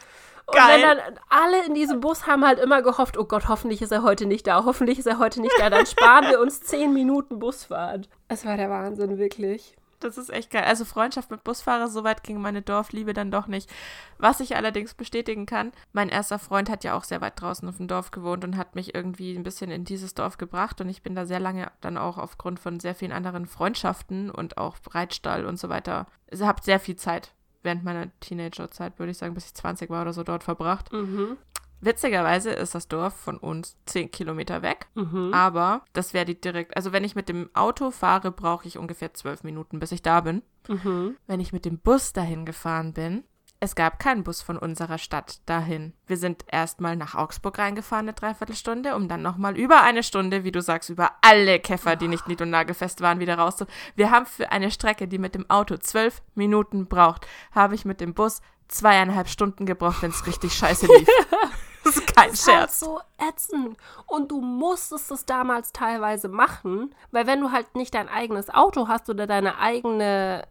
Und 0.47 0.57
Geil. 0.57 0.83
wenn 0.83 0.83
dann 0.83 1.19
alle 1.31 1.65
in 1.65 1.73
diesem 1.73 2.01
Bus 2.01 2.27
haben 2.27 2.45
halt 2.45 2.59
immer 2.59 2.83
gehofft, 2.83 3.17
oh 3.17 3.25
Gott, 3.25 3.49
hoffentlich 3.49 3.81
ist 3.81 3.93
er 3.93 4.03
heute 4.03 4.27
nicht 4.27 4.47
da, 4.47 4.67
hoffentlich 4.67 4.99
ist 4.99 5.07
er 5.07 5.19
heute 5.19 5.41
nicht 5.41 5.55
da, 5.59 5.71
dann 5.71 5.87
sparen 5.87 6.29
wir 6.29 6.41
uns 6.41 6.61
zehn 6.61 6.93
Minuten 6.93 7.39
Busfahrt. 7.39 8.11
Es 8.29 8.45
war 8.45 8.59
der 8.59 8.69
Wahnsinn, 8.69 9.17
wirklich. 9.17 9.75
Das 10.05 10.19
ist 10.19 10.29
echt 10.29 10.51
geil. 10.51 10.65
Also 10.65 10.85
Freundschaft 10.85 11.31
mit 11.31 11.45
Busfahrer, 11.45 11.89
so 11.89 12.05
weit 12.05 12.23
ging 12.23 12.39
meine 12.39 12.61
Dorfliebe 12.61 13.15
dann 13.15 13.31
doch 13.31 13.47
nicht. 13.47 13.71
Was 14.19 14.41
ich 14.41 14.55
allerdings 14.55 14.93
bestätigen 14.93 15.47
kann, 15.47 15.73
mein 15.95 16.11
erster 16.11 16.39
Freund 16.39 16.69
hat 16.69 16.85
ja 16.85 16.95
auch 16.95 17.05
sehr 17.05 17.23
weit 17.23 17.41
draußen 17.41 17.67
auf 17.67 17.79
dem 17.79 17.89
Dorf 17.89 18.11
gewohnt 18.11 18.45
und 18.45 18.59
hat 18.59 18.75
mich 18.75 18.95
irgendwie 18.95 19.35
ein 19.35 19.43
bisschen 19.43 19.71
in 19.71 19.85
dieses 19.85 20.13
Dorf 20.13 20.37
gebracht 20.37 20.83
und 20.83 20.91
ich 20.91 21.03
bin 21.03 21.15
da 21.15 21.25
sehr 21.25 21.41
lange 21.41 21.73
dann 21.81 21.97
auch 21.97 22.19
aufgrund 22.19 22.61
von 22.61 22.81
sehr 22.81 22.95
vielen 22.95 23.13
anderen 23.13 23.47
Freundschaften 23.47 24.31
und 24.31 24.59
auch 24.59 24.79
Breitstall 24.79 25.47
und 25.47 25.59
so 25.59 25.71
weiter, 25.71 26.07
also 26.31 26.47
habe 26.47 26.63
sehr 26.63 26.81
viel 26.81 26.97
Zeit 26.97 27.33
während 27.63 27.83
meiner 27.83 28.09
Teenagerzeit, 28.21 28.99
würde 28.99 29.13
ich 29.13 29.19
sagen, 29.19 29.33
bis 29.33 29.47
ich 29.47 29.55
20 29.55 29.89
war 29.89 30.03
oder 30.03 30.13
so 30.13 30.23
dort 30.23 30.45
verbracht. 30.45 30.93
Mhm. 30.93 31.39
Witzigerweise 31.85 32.51
ist 32.51 32.75
das 32.75 32.89
Dorf 32.89 33.15
von 33.15 33.37
uns 33.37 33.77
10 33.87 34.11
Kilometer 34.11 34.63
weg, 34.63 34.87
mhm. 34.95 35.35
aber 35.35 35.83
das 35.93 36.15
wäre 36.15 36.25
die 36.25 36.41
direkt, 36.41 36.77
also 36.77 36.93
wenn 36.93 37.05
ich 37.05 37.15
mit 37.15 37.29
dem 37.29 37.51
Auto 37.55 37.91
fahre, 37.91 38.31
brauche 38.31 38.67
ich 38.67 38.79
ungefähr 38.79 39.13
12 39.13 39.45
Minuten, 39.45 39.81
bis 39.81 39.93
ich 39.93 40.01
da 40.01 40.23
bin. 40.23 40.43
Mhm. 40.67 41.17
Wenn 41.27 41.41
ich 41.41 41.53
mit 41.53 41.67
dem 41.67 41.79
Bus 41.79 42.15
dahin 42.15 42.47
gefahren 42.47 42.95
bin, 42.95 43.25
es 43.61 43.75
gab 43.75 43.99
keinen 43.99 44.25
Bus 44.25 44.43
von 44.43 44.59
unserer 44.59 44.99
Stadt 44.99 45.41
dahin. 45.47 45.93
Wir 46.07 46.17
sind 46.17 46.45
erstmal 46.51 46.97
nach 46.97 47.15
Augsburg 47.15 47.59
reingefahren, 47.59 48.07
eine 48.07 48.15
Dreiviertelstunde, 48.15 48.95
um 48.95 49.09
dann 49.09 49.23
nochmal 49.23 49.57
über 49.57 49.83
eine 49.83 50.03
Stunde, 50.03 50.45
wie 50.45 50.53
du 50.53 50.61
sagst, 50.61 50.91
über 50.91 51.13
alle 51.23 51.61
Käfer, 51.61 51.97
die 51.97 52.09
nicht 52.09 52.29
nied- 52.29 52.43
und 52.43 52.51
nagelfest 52.51 53.01
waren, 53.01 53.21
wieder 53.21 53.39
raus. 53.39 53.65
Wir 53.95 54.11
haben 54.11 54.27
für 54.27 54.53
eine 54.53 54.71
Strecke, 54.71 55.09
die 55.09 55.19
mit 55.19 55.35
dem 55.35 55.49
Auto 55.49 55.77
zwölf 55.77 56.23
Minuten 56.35 56.87
braucht, 56.87 57.27
habe 57.53 57.75
ich 57.75 57.85
mit 57.85 58.01
dem 58.01 58.15
Bus 58.15 58.41
zweieinhalb 58.69 59.29
Stunden 59.29 59.67
gebraucht, 59.67 60.03
wenn 60.03 60.11
es 60.11 60.27
richtig 60.27 60.55
scheiße 60.55 60.87
lief. 60.87 61.09
Das 61.85 61.97
ist 61.97 62.15
kein 62.15 62.31
das 62.31 62.41
ist 62.41 62.45
Scherz. 62.45 62.59
Halt 62.59 62.71
so 62.71 63.01
ätzend. 63.19 63.77
Und 64.07 64.31
du 64.31 64.41
musstest 64.41 65.11
es 65.11 65.27
damals 65.27 65.73
teilweise 65.73 66.29
machen, 66.29 66.95
weil 67.11 67.27
wenn 67.27 67.41
du 67.41 67.53
halt 67.53 67.75
nicht 67.75 67.95
dein 67.95 68.09
eigenes 68.09 68.49
Auto 68.51 68.89
hast 68.89 69.09
oder 69.11 69.27
deine 69.27 69.59
eigene 69.59 70.47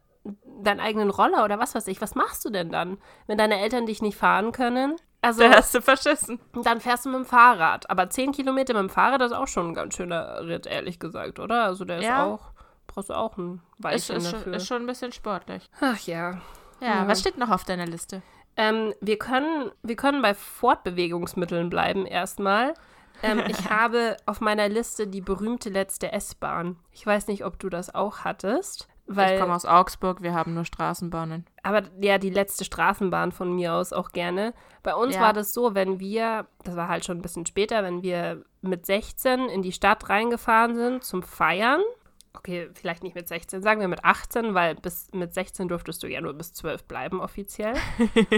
deinen 0.45 0.79
eigenen 0.79 1.09
Roller 1.09 1.43
oder 1.43 1.59
was 1.59 1.75
weiß 1.75 1.87
ich, 1.87 1.99
was 1.99 2.15
machst 2.15 2.45
du 2.45 2.49
denn 2.49 2.71
dann, 2.71 2.97
wenn 3.27 3.37
deine 3.37 3.59
Eltern 3.59 3.85
dich 3.85 4.01
nicht 4.01 4.17
fahren 4.17 4.53
können? 4.53 4.95
Also, 5.21 5.41
da 5.41 5.51
hast 5.51 5.73
du 5.73 5.81
verschissen. 5.81 6.39
Dann 6.63 6.81
fährst 6.81 7.05
du 7.05 7.09
mit 7.09 7.19
dem 7.19 7.25
Fahrrad. 7.25 7.89
Aber 7.89 8.09
10 8.09 8.33
Kilometer 8.33 8.73
mit 8.73 8.81
dem 8.81 8.89
Fahrrad 8.89 9.21
ist 9.21 9.31
auch 9.31 9.47
schon 9.47 9.69
ein 9.69 9.73
ganz 9.73 9.95
schöner 9.95 10.45
Ritt, 10.45 10.65
ehrlich 10.65 10.99
gesagt, 10.99 11.39
oder? 11.39 11.63
Also 11.63 11.85
der 11.85 12.01
ja. 12.01 12.23
ist 12.23 12.29
auch, 12.29 12.51
brauchst 12.87 13.09
du 13.09 13.13
auch 13.13 13.37
ein 13.37 13.61
Weilchen 13.77 14.17
ist, 14.17 14.25
ist 14.25 14.33
dafür. 14.33 14.43
Schon, 14.43 14.53
ist 14.53 14.67
schon 14.67 14.83
ein 14.83 14.87
bisschen 14.87 15.11
sportlich. 15.13 15.69
Ach 15.79 15.99
ja. 15.99 16.41
Ja, 16.81 16.87
ja. 16.87 17.07
was 17.07 17.21
steht 17.21 17.37
noch 17.37 17.49
auf 17.49 17.63
deiner 17.63 17.85
Liste? 17.85 18.21
Ähm, 18.55 18.93
wir, 19.01 19.17
können, 19.17 19.71
wir 19.81 19.95
können 19.95 20.21
bei 20.21 20.33
Fortbewegungsmitteln 20.33 21.69
bleiben 21.69 22.05
erstmal. 22.05 22.73
Ähm, 23.21 23.41
ich 23.47 23.69
habe 23.69 24.17
auf 24.25 24.41
meiner 24.41 24.69
Liste 24.69 25.07
die 25.07 25.21
berühmte 25.21 25.69
letzte 25.69 26.11
S-Bahn. 26.11 26.77
Ich 26.91 27.05
weiß 27.05 27.27
nicht, 27.27 27.45
ob 27.45 27.59
du 27.59 27.69
das 27.69 27.93
auch 27.93 28.19
hattest. 28.19 28.87
Weil, 29.05 29.35
ich 29.35 29.41
komme 29.41 29.53
aus 29.53 29.65
Augsburg, 29.65 30.21
wir 30.21 30.33
haben 30.33 30.53
nur 30.53 30.63
Straßenbahnen. 30.63 31.45
Aber 31.61 31.83
ja, 31.99 32.17
die 32.17 32.29
letzte 32.29 32.63
Straßenbahn 32.63 33.33
von 33.33 33.53
mir 33.53 33.73
aus 33.73 33.91
auch 33.91 34.11
gerne. 34.11 34.53
Bei 34.81 34.95
uns 34.95 35.15
ja. 35.15 35.21
war 35.21 35.33
das 35.33 35.53
so, 35.53 35.75
wenn 35.75 35.99
wir, 35.99 36.47
das 36.63 36.77
war 36.77 36.87
halt 36.87 37.03
schon 37.03 37.17
ein 37.17 37.21
bisschen 37.21 37.45
später, 37.45 37.83
wenn 37.83 38.01
wir 38.01 38.43
mit 38.61 38.85
16 38.85 39.49
in 39.49 39.61
die 39.61 39.73
Stadt 39.73 40.09
reingefahren 40.09 40.75
sind 40.75 41.03
zum 41.03 41.21
Feiern, 41.21 41.81
okay, 42.35 42.69
vielleicht 42.73 43.03
nicht 43.03 43.15
mit 43.15 43.27
16, 43.27 43.61
sagen 43.61 43.79
wir 43.79 43.87
mit 43.87 44.03
18, 44.03 44.53
weil 44.53 44.75
bis 44.75 45.07
mit 45.13 45.33
16 45.33 45.67
durftest 45.67 46.03
du 46.03 46.07
ja 46.07 46.21
nur 46.21 46.33
bis 46.33 46.53
12 46.53 46.85
bleiben 46.85 47.21
offiziell. 47.21 47.75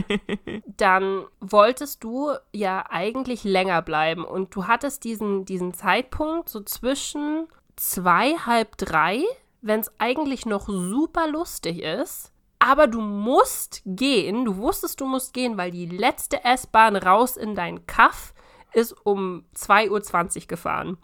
dann 0.78 1.25
wolltest 1.40 2.04
du 2.04 2.32
ja 2.52 2.86
eigentlich 2.90 3.44
länger 3.44 3.82
bleiben 3.82 4.25
und 4.25 4.56
du 4.56 4.68
hattest 4.68 5.04
diesen, 5.04 5.46
diesen 5.46 5.74
Zeitpunkt 5.74 6.50
so 6.50 6.62
zwischen 6.62 7.48
zwei, 7.75 8.34
halb 8.34 8.78
drei, 8.78 9.24
wenn 9.62 9.80
es 9.80 9.92
eigentlich 9.98 10.46
noch 10.46 10.68
super 10.68 11.28
lustig 11.28 11.82
ist. 11.82 12.32
Aber 12.60 12.88
du 12.88 13.02
musst 13.02 13.82
gehen, 13.86 14.46
du 14.46 14.58
wusstest, 14.58 15.02
du 15.02 15.06
musst 15.06 15.34
gehen, 15.34 15.58
weil 15.58 15.72
die 15.72 15.86
letzte 15.86 16.44
S-Bahn 16.44 16.96
raus 16.96 17.38
in 17.38 17.54
dein 17.54 17.86
Kaff 17.86 18.34
ist 18.74 18.94
um 19.06 19.46
2.20 19.56 20.42
Uhr 20.42 20.48
gefahren. 20.48 20.98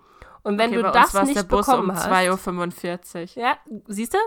Und 0.43 0.57
wenn 0.57 0.71
okay, 0.71 0.83
du 0.83 0.91
das 0.91 1.13
nicht 1.23 1.35
der 1.35 1.43
Bus 1.43 1.65
bekommen 1.65 1.89
um 1.89 1.95
hast. 1.95 2.07
2.45 2.07 3.37
Uhr. 3.37 3.43
Ja, 3.43 3.57
siehst 3.87 4.13
du? 4.13 4.17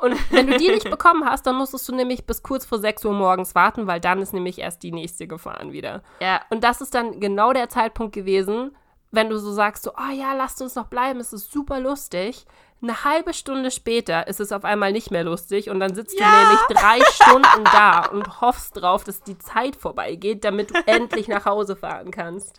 Und 0.00 0.16
wenn 0.32 0.48
du 0.48 0.58
die 0.58 0.68
nicht 0.68 0.90
bekommen 0.90 1.24
hast, 1.24 1.46
dann 1.46 1.56
musstest 1.56 1.88
du 1.88 1.94
nämlich 1.94 2.26
bis 2.26 2.42
kurz 2.42 2.64
vor 2.66 2.78
6 2.78 3.04
Uhr 3.04 3.12
morgens 3.12 3.54
warten, 3.54 3.86
weil 3.86 4.00
dann 4.00 4.20
ist 4.20 4.32
nämlich 4.32 4.58
erst 4.58 4.82
die 4.82 4.90
nächste 4.90 5.28
gefahren 5.28 5.72
wieder. 5.72 6.02
Ja. 6.20 6.40
Und 6.50 6.64
das 6.64 6.80
ist 6.80 6.94
dann 6.94 7.20
genau 7.20 7.52
der 7.52 7.68
Zeitpunkt 7.68 8.12
gewesen, 8.12 8.76
wenn 9.12 9.28
du 9.28 9.38
so 9.38 9.52
sagst, 9.52 9.84
so, 9.84 9.92
oh 9.92 10.12
ja, 10.12 10.32
lasst 10.32 10.60
uns 10.60 10.74
noch 10.74 10.86
bleiben, 10.86 11.20
es 11.20 11.32
ist 11.32 11.52
super 11.52 11.78
lustig. 11.78 12.46
Eine 12.82 13.04
halbe 13.04 13.32
Stunde 13.32 13.70
später 13.70 14.26
ist 14.26 14.40
es 14.40 14.50
auf 14.50 14.64
einmal 14.64 14.90
nicht 14.90 15.12
mehr 15.12 15.22
lustig 15.22 15.70
und 15.70 15.78
dann 15.78 15.94
sitzt 15.94 16.18
ja. 16.18 16.28
du 16.28 16.36
nämlich 16.36 16.60
drei 16.68 16.98
Stunden 17.12 17.64
da 17.64 18.06
und 18.06 18.40
hoffst 18.40 18.74
drauf, 18.74 19.04
dass 19.04 19.22
die 19.22 19.38
Zeit 19.38 19.76
vorbeigeht, 19.76 20.42
damit 20.42 20.70
du 20.70 20.86
endlich 20.86 21.28
nach 21.28 21.44
Hause 21.44 21.76
fahren 21.76 22.10
kannst. 22.10 22.58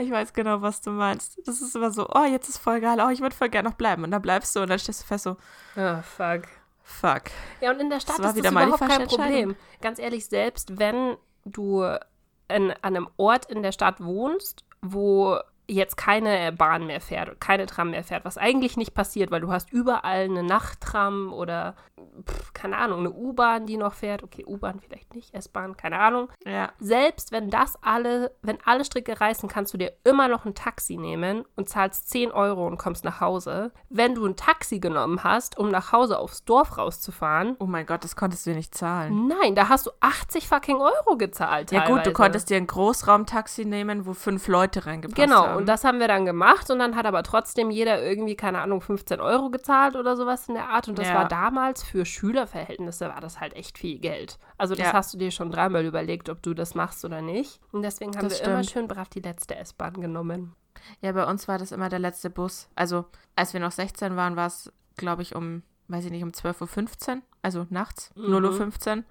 Ich 0.00 0.10
weiß 0.10 0.32
genau, 0.32 0.62
was 0.62 0.80
du 0.80 0.90
meinst. 0.90 1.40
Das 1.46 1.60
ist 1.60 1.76
immer 1.76 1.90
so, 1.90 2.08
oh, 2.08 2.24
jetzt 2.24 2.48
ist 2.48 2.58
voll 2.58 2.80
geil, 2.80 2.98
oh, 3.04 3.10
ich 3.10 3.20
würde 3.20 3.36
voll 3.36 3.48
gerne 3.48 3.68
noch 3.68 3.76
bleiben. 3.76 4.04
Und 4.04 4.10
dann 4.10 4.22
bleibst 4.22 4.54
du 4.56 4.60
und 4.60 4.70
dann 4.70 4.78
stehst 4.78 5.02
du 5.02 5.06
fest 5.06 5.24
so, 5.24 5.36
oh, 5.76 6.02
fuck. 6.02 6.42
Fuck. 6.82 7.24
Ja, 7.60 7.70
und 7.70 7.80
in 7.80 7.88
der 7.88 8.00
Stadt 8.00 8.18
das 8.18 8.34
ist 8.34 8.44
das 8.44 8.50
überhaupt 8.50 8.80
kein 8.80 9.06
Problem. 9.06 9.56
Ganz 9.80 9.98
ehrlich, 9.98 10.26
selbst 10.26 10.78
wenn 10.78 11.16
du 11.44 11.82
in, 11.82 12.70
an 12.70 12.76
einem 12.82 13.08
Ort 13.16 13.46
in 13.50 13.62
der 13.62 13.72
Stadt 13.72 14.02
wohnst, 14.02 14.64
wo 14.82 15.38
jetzt 15.70 15.96
keine 15.96 16.52
Bahn 16.52 16.86
mehr 16.86 17.00
fährt, 17.00 17.40
keine 17.40 17.66
Tram 17.66 17.90
mehr 17.90 18.04
fährt, 18.04 18.24
was 18.24 18.38
eigentlich 18.38 18.76
nicht 18.76 18.94
passiert, 18.94 19.30
weil 19.30 19.40
du 19.40 19.50
hast 19.52 19.72
überall 19.72 20.24
eine 20.24 20.42
Nachttram 20.42 21.32
oder 21.32 21.74
pf, 22.26 22.52
keine 22.52 22.76
Ahnung, 22.76 23.00
eine 23.00 23.10
U-Bahn, 23.10 23.66
die 23.66 23.76
noch 23.76 23.94
fährt. 23.94 24.22
Okay, 24.22 24.44
U-Bahn 24.46 24.80
vielleicht 24.80 25.14
nicht, 25.14 25.34
S-Bahn, 25.34 25.76
keine 25.76 25.98
Ahnung. 25.98 26.28
Ja. 26.44 26.72
Selbst 26.78 27.32
wenn 27.32 27.50
das 27.50 27.78
alle, 27.82 28.32
wenn 28.42 28.58
alle 28.64 28.84
Stricke 28.84 29.20
reißen, 29.20 29.48
kannst 29.48 29.72
du 29.72 29.78
dir 29.78 29.92
immer 30.04 30.28
noch 30.28 30.44
ein 30.44 30.54
Taxi 30.54 30.96
nehmen 30.96 31.44
und 31.56 31.68
zahlst 31.68 32.10
10 32.10 32.32
Euro 32.32 32.66
und 32.66 32.78
kommst 32.78 33.04
nach 33.04 33.20
Hause. 33.20 33.72
Wenn 33.88 34.14
du 34.14 34.26
ein 34.26 34.36
Taxi 34.36 34.78
genommen 34.78 35.22
hast, 35.24 35.58
um 35.58 35.70
nach 35.70 35.92
Hause 35.92 36.18
aufs 36.18 36.44
Dorf 36.44 36.78
rauszufahren. 36.78 37.56
Oh 37.58 37.66
mein 37.66 37.86
Gott, 37.86 38.04
das 38.04 38.16
konntest 38.16 38.46
du 38.46 38.54
nicht 38.54 38.74
zahlen. 38.74 39.28
Nein, 39.28 39.54
da 39.54 39.68
hast 39.68 39.86
du 39.86 39.90
80 40.00 40.48
fucking 40.48 40.76
Euro 40.76 41.16
gezahlt. 41.16 41.72
Ja 41.72 41.86
gut, 41.86 42.06
du 42.06 42.12
konntest 42.12 42.50
dir 42.50 42.56
ein 42.56 42.66
Großraumtaxi 42.66 43.64
nehmen, 43.64 44.06
wo 44.06 44.14
fünf 44.14 44.48
Leute 44.48 44.86
reingepasst 44.86 45.16
genau, 45.16 45.46
haben. 45.46 45.58
Genau, 45.58 45.59
und 45.60 45.68
das 45.68 45.84
haben 45.84 46.00
wir 46.00 46.08
dann 46.08 46.24
gemacht 46.24 46.70
und 46.70 46.78
dann 46.78 46.96
hat 46.96 47.06
aber 47.06 47.22
trotzdem 47.22 47.70
jeder 47.70 48.02
irgendwie, 48.02 48.36
keine 48.36 48.60
Ahnung, 48.60 48.80
15 48.80 49.20
Euro 49.20 49.50
gezahlt 49.50 49.96
oder 49.96 50.16
sowas 50.16 50.48
in 50.48 50.54
der 50.54 50.68
Art. 50.68 50.88
Und 50.88 50.98
das 50.98 51.08
ja. 51.08 51.14
war 51.14 51.28
damals 51.28 51.82
für 51.82 52.04
Schülerverhältnisse 52.04 53.08
war 53.08 53.20
das 53.20 53.40
halt 53.40 53.54
echt 53.54 53.78
viel 53.78 53.98
Geld. 53.98 54.38
Also 54.58 54.74
das 54.74 54.86
ja. 54.86 54.92
hast 54.92 55.14
du 55.14 55.18
dir 55.18 55.30
schon 55.30 55.50
dreimal 55.50 55.84
überlegt, 55.84 56.28
ob 56.28 56.42
du 56.42 56.54
das 56.54 56.74
machst 56.74 57.04
oder 57.04 57.22
nicht. 57.22 57.60
Und 57.72 57.82
deswegen 57.82 58.16
haben 58.16 58.24
das 58.24 58.32
wir 58.32 58.36
stimmt. 58.38 58.52
immer 58.52 58.64
schön 58.64 58.88
brav 58.88 59.08
die 59.08 59.20
letzte 59.20 59.56
S-Bahn 59.56 59.94
genommen. 60.00 60.54
Ja, 61.00 61.12
bei 61.12 61.26
uns 61.26 61.46
war 61.48 61.58
das 61.58 61.72
immer 61.72 61.88
der 61.88 61.98
letzte 61.98 62.30
Bus. 62.30 62.68
Also 62.74 63.04
als 63.36 63.52
wir 63.52 63.60
noch 63.60 63.72
16 63.72 64.16
waren, 64.16 64.36
war 64.36 64.46
es, 64.46 64.72
glaube 64.96 65.22
ich, 65.22 65.34
um, 65.34 65.62
weiß 65.88 66.06
ich 66.06 66.10
nicht, 66.10 66.22
um 66.22 66.30
12.15 66.30 67.16
Uhr, 67.16 67.22
also 67.42 67.66
nachts, 67.70 68.12
mhm. 68.16 68.34
0.15 68.34 68.98
Uhr 68.98 69.04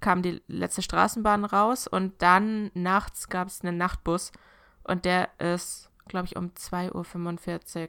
kam 0.00 0.22
die 0.22 0.42
letzte 0.46 0.82
Straßenbahn 0.82 1.44
raus 1.44 1.86
und 1.86 2.22
dann 2.22 2.70
nachts 2.74 3.28
gab 3.28 3.48
es 3.48 3.62
einen 3.62 3.76
Nachtbus 3.76 4.32
und 4.84 5.04
der 5.04 5.28
ist 5.38 5.87
glaube 6.08 6.26
ich, 6.26 6.36
um 6.36 6.50
2.45 6.50 7.82
Uhr 7.82 7.88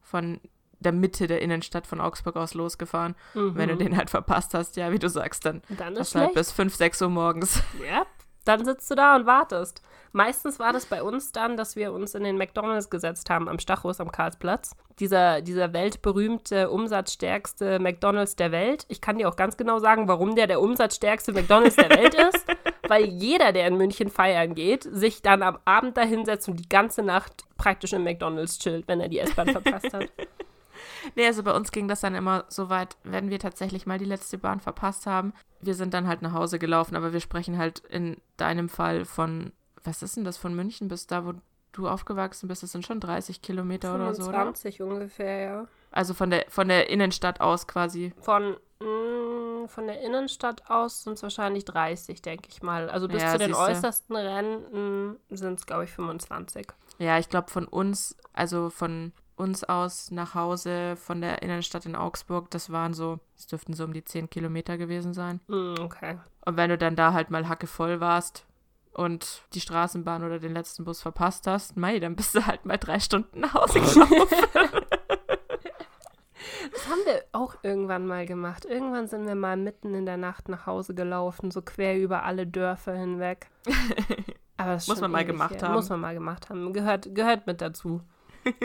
von 0.00 0.40
der 0.80 0.92
Mitte 0.92 1.26
der 1.26 1.42
Innenstadt 1.42 1.86
von 1.86 2.00
Augsburg 2.00 2.36
aus 2.36 2.54
losgefahren. 2.54 3.14
Mhm. 3.34 3.54
Wenn 3.54 3.68
du 3.68 3.76
den 3.76 3.96
halt 3.96 4.10
verpasst 4.10 4.54
hast, 4.54 4.76
ja, 4.76 4.90
wie 4.92 4.98
du 4.98 5.08
sagst, 5.08 5.44
dann, 5.44 5.62
dann 5.68 5.96
ist 5.96 6.14
halt 6.14 6.34
bis 6.34 6.52
5, 6.52 6.74
6 6.74 7.02
Uhr 7.02 7.08
morgens. 7.08 7.62
Ja, 7.86 8.06
dann 8.44 8.64
sitzt 8.64 8.90
du 8.90 8.94
da 8.94 9.16
und 9.16 9.26
wartest. 9.26 9.82
Meistens 10.12 10.58
war 10.58 10.72
das 10.72 10.86
bei 10.86 11.02
uns 11.02 11.30
dann, 11.32 11.56
dass 11.56 11.76
wir 11.76 11.92
uns 11.92 12.14
in 12.14 12.24
den 12.24 12.36
McDonalds 12.36 12.90
gesetzt 12.90 13.30
haben 13.30 13.48
am 13.48 13.58
Stachus 13.58 14.00
am 14.00 14.10
Karlsplatz. 14.10 14.74
Dieser, 14.98 15.40
dieser 15.40 15.72
weltberühmte, 15.72 16.70
umsatzstärkste 16.70 17.78
McDonalds 17.78 18.36
der 18.36 18.50
Welt. 18.50 18.86
Ich 18.88 19.00
kann 19.00 19.18
dir 19.18 19.28
auch 19.28 19.36
ganz 19.36 19.56
genau 19.56 19.78
sagen, 19.78 20.08
warum 20.08 20.34
der 20.34 20.46
der 20.46 20.60
umsatzstärkste 20.60 21.32
McDonalds 21.32 21.76
der 21.76 21.90
Welt 21.90 22.14
ist. 22.34 22.44
Weil 22.90 23.04
jeder, 23.04 23.52
der 23.52 23.68
in 23.68 23.76
München 23.76 24.08
feiern 24.10 24.56
geht, 24.56 24.82
sich 24.82 25.22
dann 25.22 25.44
am 25.44 25.58
Abend 25.64 25.96
da 25.96 26.02
hinsetzt 26.02 26.48
und 26.48 26.58
die 26.58 26.68
ganze 26.68 27.04
Nacht 27.04 27.44
praktisch 27.56 27.92
im 27.92 28.02
McDonalds 28.02 28.58
chillt, 28.58 28.88
wenn 28.88 29.00
er 29.00 29.08
die 29.08 29.20
S-Bahn 29.20 29.48
verpasst 29.52 29.94
hat. 29.94 30.10
Nee, 31.14 31.26
also 31.26 31.44
bei 31.44 31.54
uns 31.54 31.70
ging 31.70 31.86
das 31.86 32.00
dann 32.00 32.16
immer 32.16 32.46
so 32.48 32.68
weit, 32.68 32.96
wenn 33.04 33.30
wir 33.30 33.38
tatsächlich 33.38 33.86
mal 33.86 33.98
die 34.00 34.06
letzte 34.06 34.38
Bahn 34.38 34.58
verpasst 34.58 35.06
haben. 35.06 35.32
Wir 35.60 35.74
sind 35.74 35.94
dann 35.94 36.08
halt 36.08 36.20
nach 36.22 36.32
Hause 36.32 36.58
gelaufen, 36.58 36.96
aber 36.96 37.12
wir 37.12 37.20
sprechen 37.20 37.58
halt 37.58 37.78
in 37.78 38.16
deinem 38.36 38.68
Fall 38.68 39.04
von, 39.04 39.52
was 39.84 40.02
ist 40.02 40.16
denn 40.16 40.24
das, 40.24 40.36
von 40.36 40.56
München 40.56 40.88
bis 40.88 41.06
da, 41.06 41.24
wo 41.24 41.34
du 41.72 41.88
aufgewachsen 41.88 42.48
bist, 42.48 42.62
das 42.62 42.72
sind 42.72 42.86
schon 42.86 43.00
30 43.00 43.42
Kilometer 43.42 43.94
oder 43.94 44.14
so, 44.14 44.24
oder? 44.24 44.42
20 44.42 44.82
ungefähr, 44.82 45.40
ja. 45.40 45.66
Also 45.90 46.14
von 46.14 46.30
der, 46.30 46.46
von 46.48 46.68
der 46.68 46.88
Innenstadt 46.88 47.40
aus 47.40 47.66
quasi. 47.66 48.12
Von, 48.20 48.56
mh, 48.80 49.64
mm, 49.64 49.68
von 49.68 49.86
der 49.86 50.00
Innenstadt 50.02 50.68
aus 50.70 51.02
sind 51.02 51.14
es 51.14 51.22
wahrscheinlich 51.22 51.64
30, 51.64 52.22
denke 52.22 52.48
ich 52.48 52.62
mal. 52.62 52.88
Also 52.88 53.08
bis 53.08 53.22
ja, 53.22 53.32
zu 53.32 53.38
den 53.38 53.54
äußersten 53.54 54.16
Rändern 54.16 55.16
sind 55.30 55.58
es, 55.58 55.66
glaube 55.66 55.84
ich, 55.84 55.90
25. 55.90 56.68
Ja, 56.98 57.18
ich 57.18 57.28
glaube 57.28 57.50
von 57.50 57.66
uns, 57.66 58.16
also 58.32 58.70
von 58.70 59.12
uns 59.36 59.64
aus 59.64 60.10
nach 60.10 60.34
Hause 60.34 60.96
von 60.96 61.20
der 61.20 61.42
Innenstadt 61.42 61.86
in 61.86 61.96
Augsburg, 61.96 62.50
das 62.50 62.70
waren 62.70 62.92
so, 62.92 63.20
es 63.36 63.46
dürften 63.46 63.72
so 63.72 63.84
um 63.84 63.92
die 63.92 64.04
10 64.04 64.28
Kilometer 64.28 64.76
gewesen 64.76 65.14
sein. 65.14 65.40
Mm, 65.48 65.74
okay. 65.80 66.18
Und 66.44 66.56
wenn 66.56 66.70
du 66.70 66.78
dann 66.78 66.96
da 66.96 67.12
halt 67.12 67.30
mal 67.30 67.48
hackevoll 67.48 68.00
warst 68.00 68.44
und 68.92 69.42
die 69.54 69.60
Straßenbahn 69.60 70.24
oder 70.24 70.38
den 70.38 70.54
letzten 70.54 70.84
Bus 70.84 71.02
verpasst 71.02 71.46
hast, 71.46 71.76
mei, 71.76 71.98
dann 72.00 72.16
bist 72.16 72.34
du 72.34 72.46
halt 72.46 72.64
mal 72.64 72.76
drei 72.76 73.00
Stunden 73.00 73.40
nach 73.40 73.54
Hause 73.54 73.80
gelaufen. 73.80 74.28
Das 76.72 76.88
haben 76.88 77.00
wir 77.04 77.24
auch 77.32 77.56
irgendwann 77.62 78.06
mal 78.06 78.26
gemacht. 78.26 78.64
Irgendwann 78.64 79.06
sind 79.06 79.26
wir 79.26 79.34
mal 79.34 79.56
mitten 79.56 79.94
in 79.94 80.06
der 80.06 80.16
Nacht 80.16 80.48
nach 80.48 80.66
Hause 80.66 80.94
gelaufen, 80.94 81.50
so 81.50 81.62
quer 81.62 81.98
über 81.98 82.24
alle 82.24 82.46
Dörfer 82.46 82.94
hinweg. 82.94 83.50
Aber 84.56 84.72
das 84.72 84.88
muss 84.88 85.00
man 85.00 85.10
mal 85.10 85.24
gemacht 85.24 85.56
hier. 85.58 85.62
haben. 85.62 85.74
Muss 85.74 85.88
man 85.88 86.00
mal 86.00 86.14
gemacht 86.14 86.50
haben. 86.50 86.72
Gehört, 86.72 87.14
gehört 87.14 87.46
mit 87.46 87.60
dazu. 87.60 88.02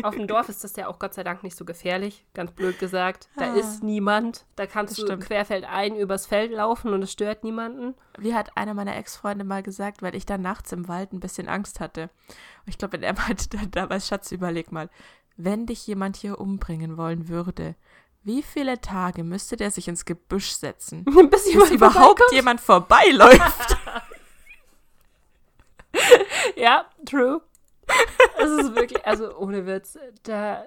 Auf 0.04 0.16
dem 0.16 0.28
Dorf 0.28 0.50
ist 0.50 0.64
das 0.64 0.76
ja 0.76 0.88
auch 0.88 1.00
Gott 1.00 1.14
sei 1.14 1.24
Dank 1.24 1.44
nicht 1.44 1.58
so 1.58 1.66
gefährlich, 1.66 2.26
ganz 2.34 2.52
blöd 2.52 2.80
gesagt. 2.80 3.30
Da 3.36 3.54
ah. 3.54 3.56
ist 3.56 3.84
niemand. 3.84 4.46
Da 4.56 4.66
kannst 4.68 4.98
das 4.98 5.06
du 5.06 5.18
querfeldein 5.18 5.96
übers 5.96 6.26
Feld 6.26 6.52
laufen 6.52 6.94
und 6.94 7.02
es 7.02 7.12
stört 7.12 7.44
niemanden. 7.44 7.96
Wie 8.18 8.34
hat 8.34 8.56
einer 8.58 8.74
meiner 8.74 8.96
Ex-Freunde 8.96 9.44
mal 9.44 9.64
gesagt, 9.64 10.02
weil 10.02 10.16
ich 10.16 10.26
da 10.26 10.38
nachts 10.38 10.72
im 10.72 10.88
Wald 10.88 11.14
ein 11.14 11.20
bisschen 11.20 11.48
Angst 11.48 11.80
hatte. 11.80 12.04
Und 12.04 12.68
ich 12.68 12.78
glaube, 12.78 12.94
wenn 12.94 13.04
er 13.04 13.14
meinte, 13.28 13.50
da, 13.50 13.60
damals, 13.70 14.08
Schatz, 14.08 14.32
überleg 14.32 14.72
mal, 14.72 14.90
wenn 15.38 15.66
dich 15.66 15.86
jemand 15.88 16.16
hier 16.16 16.40
umbringen 16.40 16.98
wollen 16.98 17.28
würde, 17.28 17.76
wie 18.24 18.42
viele 18.42 18.82
Tage 18.82 19.24
müsste 19.24 19.56
der 19.56 19.70
sich 19.70 19.88
ins 19.88 20.06
Gebüsch 20.06 20.52
setzen, 20.52 21.04
bis, 21.30 21.52
bis 21.52 21.72
überhaupt 21.72 22.24
jemand 22.32 22.60
vorbeiläuft? 22.60 23.78
ja, 26.56 26.86
true. 27.06 27.42
Es 28.46 28.66
ist 28.66 28.76
wirklich, 28.76 29.06
also 29.06 29.36
ohne 29.38 29.66
Witz, 29.66 29.98
da, 30.24 30.66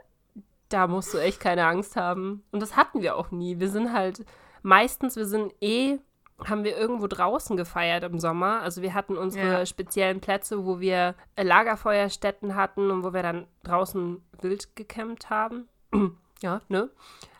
da 0.68 0.86
musst 0.86 1.14
du 1.14 1.18
echt 1.18 1.40
keine 1.40 1.66
Angst 1.66 1.96
haben. 1.96 2.44
Und 2.50 2.60
das 2.60 2.76
hatten 2.76 3.02
wir 3.02 3.16
auch 3.16 3.30
nie. 3.30 3.58
Wir 3.58 3.70
sind 3.70 3.92
halt, 3.92 4.24
meistens, 4.62 5.16
wir 5.16 5.26
sind 5.26 5.54
eh, 5.60 5.98
haben 6.44 6.64
wir 6.64 6.76
irgendwo 6.76 7.06
draußen 7.06 7.56
gefeiert 7.56 8.04
im 8.04 8.18
Sommer. 8.20 8.60
Also 8.62 8.82
wir 8.82 8.94
hatten 8.94 9.16
unsere 9.16 9.52
ja. 9.52 9.66
speziellen 9.66 10.20
Plätze, 10.20 10.64
wo 10.64 10.78
wir 10.80 11.14
Lagerfeuerstätten 11.36 12.54
hatten 12.54 12.90
und 12.90 13.02
wo 13.02 13.12
wir 13.12 13.22
dann 13.22 13.46
draußen 13.64 14.22
wild 14.40 14.76
gekämmt 14.76 15.30
haben. 15.30 15.68
ja, 16.42 16.60
ne? 16.68 16.90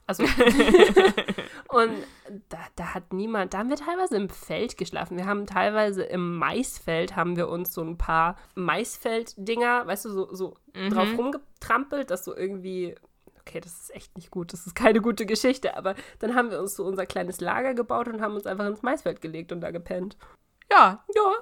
Also, 0.09 0.23
und 1.69 1.93
da, 2.49 2.59
da 2.77 2.95
hat 2.95 3.13
niemand, 3.13 3.53
da 3.53 3.59
haben 3.59 3.69
wir 3.69 3.77
teilweise 3.77 4.17
im 4.17 4.31
Feld 4.31 4.79
geschlafen. 4.79 5.19
Wir 5.19 5.27
haben 5.27 5.45
teilweise 5.45 6.03
im 6.03 6.39
Maisfeld, 6.39 7.15
haben 7.15 7.37
wir 7.37 7.51
uns 7.51 7.75
so 7.75 7.83
ein 7.83 7.99
paar 7.99 8.37
Maisfeld-Dinger, 8.55 9.87
weißt 9.87 10.07
du, 10.07 10.11
so, 10.11 10.35
so 10.35 10.55
mhm. 10.75 10.89
drauf 10.89 11.09
rumgetrampelt, 11.19 12.11
dass 12.11 12.25
so 12.25 12.35
irgendwie, 12.35 12.95
okay, 13.41 13.61
das 13.61 13.79
ist 13.79 13.95
echt 13.95 14.17
nicht 14.17 14.31
gut, 14.31 14.55
das 14.55 14.67
ist 14.67 14.75
keine 14.75 15.03
gute 15.03 15.27
Geschichte, 15.27 15.77
aber 15.77 15.95
dann 16.21 16.35
haben 16.35 16.51
wir 16.51 16.59
uns 16.59 16.75
so 16.75 16.87
unser 16.87 17.05
kleines 17.05 17.43
Lager 17.43 17.75
gebaut 17.75 18.09
und 18.09 18.23
haben 18.23 18.35
uns 18.35 18.47
einfach 18.47 18.67
ins 18.67 18.81
Maisfeld 18.81 19.21
gelegt 19.21 19.53
und 19.53 19.61
da 19.61 19.73
gepennt. 19.73 20.17
Ja. 20.73 21.05
Ja. 21.15 21.33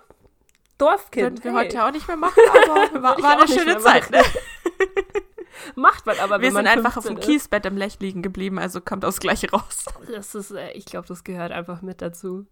Dorfkind. 0.76 1.44
Würden 1.44 1.44
wir 1.44 1.52
hey. 1.52 1.66
heute 1.66 1.85
auch 1.85 1.92
nicht 1.92 2.09
mehr 2.09 2.16
machen, 2.16 2.42
aber 2.50 3.02
war, 3.02 3.22
war 3.22 3.38
eine 3.38 3.46
schöne 3.46 3.79
Zeit. 3.79 4.11
Ne? 4.11 4.22
Macht 5.75 6.07
man 6.07 6.19
aber, 6.19 6.40
Wir 6.40 6.53
sind 6.53 6.66
einfach 6.66 6.97
auf 6.97 7.07
dem 7.07 7.21
Kiesbett 7.21 7.66
im 7.66 7.77
Lech 7.77 7.99
liegen 8.01 8.23
geblieben, 8.23 8.59
also 8.59 8.81
kommt 8.81 9.05
das 9.05 9.21
gleiche 9.21 9.51
raus. 9.51 9.87
Das 10.11 10.35
ist, 10.35 10.51
äh, 10.53 10.73
ich 10.73 10.87
glaube, 10.87 11.09
das 11.09 11.25
gehört 11.25 11.53
einfach 11.53 11.83
mit 11.83 12.03
dazu. 12.03 12.47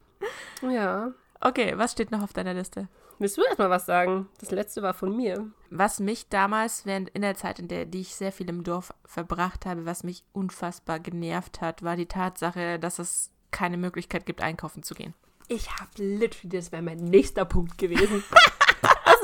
Ja. 0.63 1.13
Okay, 1.41 1.75
was 1.77 1.93
steht 1.93 2.11
noch 2.11 2.23
auf 2.23 2.33
deiner 2.33 2.55
Liste? 2.55 2.89
Willst 3.19 3.37
du 3.37 3.43
erstmal 3.43 3.71
was 3.71 3.87
sagen? 3.87 4.29
Das 4.41 4.51
letzte 4.51 4.83
war 4.83 4.95
von 4.95 5.17
mir. 5.17 5.47
Was 5.71 6.01
mich 6.01 6.29
damals, 6.29 6.85
während 6.85 7.11
in 7.11 7.23
der 7.23 7.37
Zeit, 7.37 7.59
in 7.59 7.69
der 7.69 7.85
die 7.85 8.01
ich 8.01 8.15
sehr 8.15 8.33
viel 8.33 8.49
im 8.49 8.65
Dorf 8.65 8.93
verbracht 9.05 9.67
habe, 9.67 9.87
was 9.87 10.05
mich 10.05 10.25
unfassbar 10.33 10.99
genervt 10.99 11.61
hat, 11.61 11.83
war 11.83 11.97
die 11.97 12.07
Tatsache, 12.07 12.79
dass 12.79 12.99
es 12.99 13.31
keine 13.51 13.77
Möglichkeit 13.77 14.27
gibt, 14.27 14.41
einkaufen 14.41 14.83
zu 14.83 14.95
gehen. 14.95 15.15
Ich 15.49 15.71
habe 15.71 15.91
literally, 15.97 16.49
das 16.49 16.73
wäre 16.73 16.83
mein 16.83 16.99
nächster 16.99 17.45
Punkt 17.45 17.79
gewesen. 17.79 18.25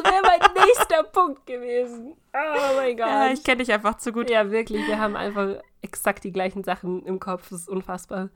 wäre 0.05 0.23
mein 0.23 0.65
nächster 0.67 1.03
Punkt 1.05 1.47
gewesen. 1.47 2.15
Oh 2.33 2.77
mein 2.77 2.97
Gott. 2.97 3.07
Ja, 3.07 3.33
ich 3.33 3.45
kenne 3.45 3.59
dich 3.59 3.73
einfach 3.73 3.97
zu 3.97 4.13
gut. 4.13 4.31
Ja, 4.31 4.51
wirklich. 4.51 4.87
Wir 4.87 4.99
haben 4.99 5.17
einfach 5.17 5.57
exakt 5.83 6.25
die 6.25 6.33
gleichen 6.33 6.65
Sachen 6.65 7.05
im 7.07 7.21
Kopf. 7.21 7.49
Das 7.51 7.61
ist 7.61 7.69
unfassbar. 7.69 8.31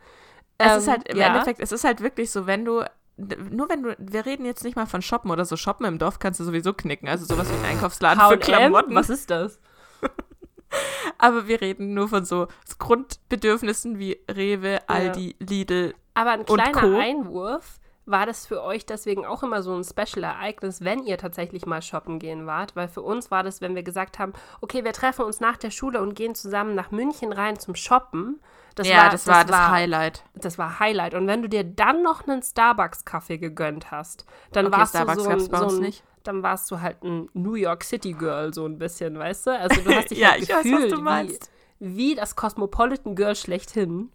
Es 0.58 0.72
ähm, 0.72 0.78
ist 0.78 0.88
halt, 0.88 1.08
im 1.08 1.18
ja. 1.18 1.26
Endeffekt, 1.26 1.60
es 1.60 1.72
ist 1.72 1.84
halt 1.84 2.00
wirklich 2.00 2.30
so, 2.30 2.46
wenn 2.46 2.64
du 2.64 2.84
nur 3.16 3.68
wenn 3.68 3.82
du, 3.82 3.94
wir 3.98 4.26
reden 4.26 4.44
jetzt 4.44 4.64
nicht 4.64 4.74
mal 4.74 4.86
von 4.86 5.00
Shoppen 5.00 5.30
oder 5.30 5.44
so. 5.44 5.56
Shoppen 5.56 5.86
im 5.86 5.98
Dorf 5.98 6.18
kannst 6.18 6.40
du 6.40 6.44
sowieso 6.44 6.72
knicken. 6.72 7.08
Also 7.08 7.24
sowas 7.24 7.48
wie 7.48 7.54
ein 7.54 7.76
Einkaufsladen 7.76 8.20
für 8.28 8.38
Klamotten. 8.38 8.94
Was 8.94 9.08
ist 9.08 9.30
das? 9.30 9.60
Aber 11.18 11.46
wir 11.46 11.60
reden 11.60 11.94
nur 11.94 12.08
von 12.08 12.24
so 12.24 12.48
Grundbedürfnissen 12.78 13.98
wie 13.98 14.18
Rewe, 14.28 14.80
Aldi, 14.88 15.36
ja. 15.38 15.46
Lidl. 15.46 15.94
Aber 16.14 16.32
ein 16.32 16.44
kleiner 16.44 16.98
Einwurf 16.98 17.78
war 18.06 18.26
das 18.26 18.46
für 18.46 18.62
euch 18.62 18.84
deswegen 18.84 19.24
auch 19.24 19.42
immer 19.42 19.62
so 19.62 19.74
ein 19.74 19.84
Special-Ereignis, 19.84 20.82
wenn 20.82 21.04
ihr 21.04 21.16
tatsächlich 21.16 21.64
mal 21.64 21.80
shoppen 21.80 22.18
gehen 22.18 22.46
wart? 22.46 22.76
Weil 22.76 22.88
für 22.88 23.02
uns 23.02 23.30
war 23.30 23.42
das, 23.42 23.60
wenn 23.60 23.74
wir 23.74 23.82
gesagt 23.82 24.18
haben, 24.18 24.34
okay, 24.60 24.84
wir 24.84 24.92
treffen 24.92 25.24
uns 25.24 25.40
nach 25.40 25.56
der 25.56 25.70
Schule 25.70 26.02
und 26.02 26.14
gehen 26.14 26.34
zusammen 26.34 26.74
nach 26.74 26.90
München 26.90 27.32
rein 27.32 27.58
zum 27.58 27.74
Shoppen. 27.74 28.40
Das 28.74 28.88
ja, 28.88 29.04
war, 29.04 29.10
das, 29.10 29.24
das 29.24 29.34
war 29.34 29.44
das 29.44 29.68
Highlight. 29.68 30.24
Das 30.34 30.58
war 30.58 30.80
Highlight. 30.80 31.14
Und 31.14 31.26
wenn 31.26 31.42
du 31.42 31.48
dir 31.48 31.64
dann 31.64 32.02
noch 32.02 32.26
einen 32.26 32.42
Starbucks-Kaffee 32.42 33.38
gegönnt 33.38 33.90
hast, 33.90 34.26
dann 34.52 34.66
okay, 34.66 34.76
warst 34.76 34.94
Starbucks 34.94 35.16
du 35.16 35.22
so 35.22 35.30
ein, 35.30 35.48
bei 35.48 35.58
uns 35.60 35.72
so 35.72 35.78
ein, 35.78 35.82
nicht. 35.84 36.04
dann 36.24 36.42
warst 36.42 36.70
du 36.70 36.80
halt 36.80 37.02
ein 37.02 37.28
New 37.32 37.54
York 37.54 37.84
City 37.84 38.12
Girl 38.12 38.52
so 38.52 38.66
ein 38.66 38.78
bisschen, 38.78 39.18
weißt 39.18 39.46
du? 39.46 39.58
Also 39.58 39.80
du 39.80 39.94
hast 39.94 40.10
dich 40.10 40.18
ja, 40.18 40.32
halt 40.32 40.46
gefühlt 40.46 41.04
weiß, 41.04 41.38
wie, 41.78 41.96
wie 41.96 42.14
das 42.14 42.36
Cosmopolitan 42.36 43.14
Girl 43.14 43.36
schlechthin. 43.36 44.10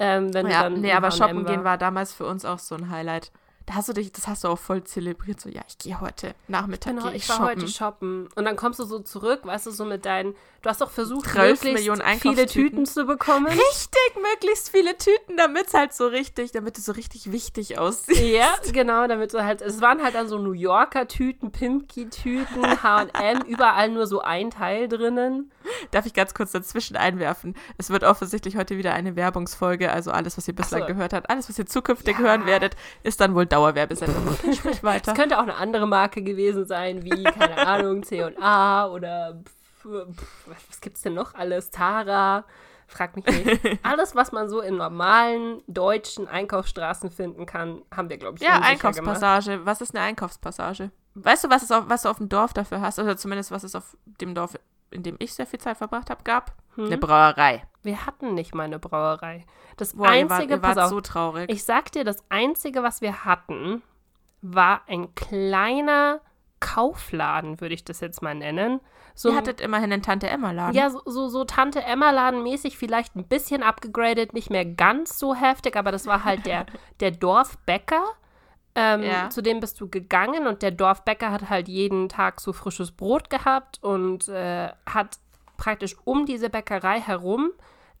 Ähm, 0.00 0.34
wenn 0.34 0.48
ja, 0.48 0.68
nee, 0.68 0.92
aber 0.92 1.10
shoppen 1.10 1.44
gehen 1.44 1.62
war 1.62 1.78
damals 1.78 2.12
für 2.12 2.26
uns 2.26 2.44
auch 2.44 2.58
so 2.58 2.74
ein 2.74 2.90
Highlight 2.90 3.30
da 3.70 3.76
hast 3.76 3.88
du 3.88 3.92
dich, 3.92 4.10
das 4.10 4.26
hast 4.26 4.42
du 4.42 4.48
auch 4.48 4.58
voll 4.58 4.82
zelebriert, 4.82 5.40
so, 5.40 5.48
ja, 5.48 5.60
ich 5.68 5.78
gehe 5.78 6.00
heute 6.00 6.34
Nachmittag 6.48 6.96
genau, 6.96 7.08
ich, 7.10 7.22
ich 7.22 7.28
war 7.28 7.36
shoppen. 7.36 7.48
heute 7.50 7.68
shoppen. 7.68 8.28
Und 8.34 8.44
dann 8.44 8.56
kommst 8.56 8.80
du 8.80 8.84
so 8.84 8.98
zurück, 8.98 9.42
weißt 9.44 9.66
du, 9.66 9.70
so 9.70 9.84
mit 9.84 10.04
deinen, 10.04 10.34
du 10.62 10.68
hast 10.68 10.80
doch 10.80 10.90
versucht, 10.90 11.32
möglichst 11.32 11.86
viele 12.20 12.46
Tüten 12.46 12.84
zu 12.84 13.04
bekommen. 13.04 13.46
Richtig, 13.46 14.16
möglichst 14.20 14.70
viele 14.70 14.96
Tüten, 14.98 15.36
damit 15.36 15.68
es 15.68 15.74
halt 15.74 15.92
so 15.92 16.08
richtig, 16.08 16.50
damit 16.50 16.78
es 16.78 16.84
so 16.84 16.92
richtig 16.92 17.30
wichtig 17.30 17.78
aussieht. 17.78 18.34
Ja, 18.34 18.52
genau, 18.72 19.06
damit 19.06 19.32
du 19.34 19.44
halt, 19.44 19.62
es 19.62 19.80
waren 19.80 20.02
halt 20.02 20.16
dann 20.16 20.26
so 20.26 20.38
New 20.38 20.52
Yorker 20.52 21.06
Tüten, 21.06 21.52
Pimki-Tüten, 21.52 22.82
H&M, 22.82 23.42
überall 23.46 23.90
nur 23.90 24.08
so 24.08 24.20
ein 24.20 24.50
Teil 24.50 24.88
drinnen. 24.88 25.52
Darf 25.90 26.06
ich 26.06 26.14
ganz 26.14 26.34
kurz 26.34 26.52
dazwischen 26.52 26.96
einwerfen? 26.96 27.54
Es 27.78 27.90
wird 27.90 28.04
offensichtlich 28.04 28.56
heute 28.56 28.76
wieder 28.76 28.94
eine 28.94 29.16
Werbungsfolge, 29.16 29.90
also 29.90 30.10
alles, 30.10 30.36
was 30.36 30.46
ihr 30.48 30.54
bislang 30.54 30.82
so. 30.82 30.86
gehört 30.86 31.12
habt, 31.12 31.30
alles, 31.30 31.48
was 31.48 31.58
ihr 31.58 31.66
zukünftig 31.66 32.18
ja. 32.18 32.24
hören 32.24 32.46
werdet, 32.46 32.76
ist 33.02 33.20
dann 33.20 33.34
wohl 33.34 33.46
Dauerwerbesendung. 33.46 34.20
Okay, 34.40 34.54
sprich 34.54 34.82
weiter. 34.82 35.12
Es 35.12 35.18
könnte 35.18 35.38
auch 35.38 35.42
eine 35.42 35.56
andere 35.56 35.86
Marke 35.86 36.22
gewesen 36.22 36.64
sein, 36.64 37.04
wie, 37.04 37.24
keine 37.24 37.66
Ahnung, 37.66 38.02
C&A 38.04 38.86
oder 38.86 39.42
was 39.84 40.80
gibt's 40.80 41.02
denn 41.02 41.14
noch 41.14 41.34
alles? 41.34 41.70
Tara, 41.70 42.44
frag 42.86 43.16
mich 43.16 43.26
nicht. 43.26 43.78
Alles, 43.82 44.14
was 44.14 44.32
man 44.32 44.48
so 44.48 44.60
in 44.60 44.76
normalen 44.76 45.62
deutschen 45.66 46.28
Einkaufsstraßen 46.28 47.10
finden 47.10 47.46
kann, 47.46 47.82
haben 47.94 48.10
wir, 48.10 48.18
glaube 48.18 48.38
ich, 48.38 48.42
Ja, 48.44 48.60
Einkaufspassage. 48.60 49.52
Gemacht. 49.52 49.66
Was 49.66 49.80
ist 49.80 49.94
eine 49.94 50.04
Einkaufspassage? 50.04 50.90
Weißt 51.14 51.44
du, 51.44 51.50
was, 51.50 51.62
es 51.62 51.70
auf, 51.72 51.84
was 51.88 52.02
du 52.02 52.08
auf 52.08 52.18
dem 52.18 52.28
Dorf 52.28 52.52
dafür 52.52 52.80
hast? 52.80 52.98
Oder 52.98 53.16
zumindest, 53.16 53.50
was 53.50 53.64
es 53.64 53.74
auf 53.74 53.96
dem 54.04 54.34
Dorf, 54.34 54.58
in 54.90 55.02
dem 55.02 55.16
ich 55.18 55.34
sehr 55.34 55.46
viel 55.46 55.60
Zeit 55.60 55.76
verbracht 55.76 56.10
habe, 56.10 56.22
gab? 56.24 56.52
Hm? 56.74 56.86
Eine 56.86 56.98
Brauerei. 56.98 57.64
Wir 57.82 58.06
hatten 58.06 58.34
nicht 58.34 58.54
mal 58.54 58.64
eine 58.64 58.78
Brauerei. 58.78 59.44
Das 59.76 59.94
Boah, 59.94 60.08
einzige, 60.08 60.54
ihr 60.54 60.62
wart, 60.62 60.76
ihr 60.76 60.82
wart 60.82 60.90
so 60.90 61.00
traurig. 61.00 61.50
Ich 61.50 61.64
sag 61.64 61.92
dir, 61.92 62.04
das 62.04 62.24
einzige, 62.28 62.82
was 62.82 63.00
wir 63.00 63.24
hatten, 63.24 63.82
war 64.42 64.82
ein 64.86 65.14
kleiner 65.14 66.20
Kaufladen, 66.60 67.60
würde 67.60 67.74
ich 67.74 67.84
das 67.84 68.00
jetzt 68.00 68.22
mal 68.22 68.34
nennen. 68.34 68.80
So, 69.14 69.30
Ihr 69.30 69.36
hattet 69.36 69.60
immerhin 69.60 69.92
einen 69.92 70.02
Tante-Emma-Laden. 70.02 70.74
Ja, 70.74 70.90
so, 70.90 71.02
so, 71.04 71.28
so 71.28 71.44
Tante-Emma-Laden-mäßig, 71.44 72.78
vielleicht 72.78 73.16
ein 73.16 73.26
bisschen 73.26 73.62
abgegradet, 73.62 74.34
nicht 74.34 74.50
mehr 74.50 74.64
ganz 74.64 75.18
so 75.18 75.34
heftig, 75.34 75.76
aber 75.76 75.90
das 75.90 76.06
war 76.06 76.24
halt 76.24 76.46
der, 76.46 76.66
der 77.00 77.10
Dorfbäcker. 77.10 78.04
Ähm, 78.74 79.02
ja. 79.02 79.30
Zu 79.30 79.42
dem 79.42 79.60
bist 79.60 79.80
du 79.80 79.88
gegangen 79.88 80.46
und 80.46 80.62
der 80.62 80.70
Dorfbäcker 80.70 81.32
hat 81.32 81.50
halt 81.50 81.68
jeden 81.68 82.08
Tag 82.08 82.40
so 82.40 82.52
frisches 82.52 82.92
Brot 82.92 83.28
gehabt 83.28 83.82
und 83.82 84.28
äh, 84.28 84.68
hat 84.86 85.18
praktisch 85.56 85.96
um 86.04 86.24
diese 86.24 86.50
Bäckerei 86.50 87.00
herum 87.00 87.50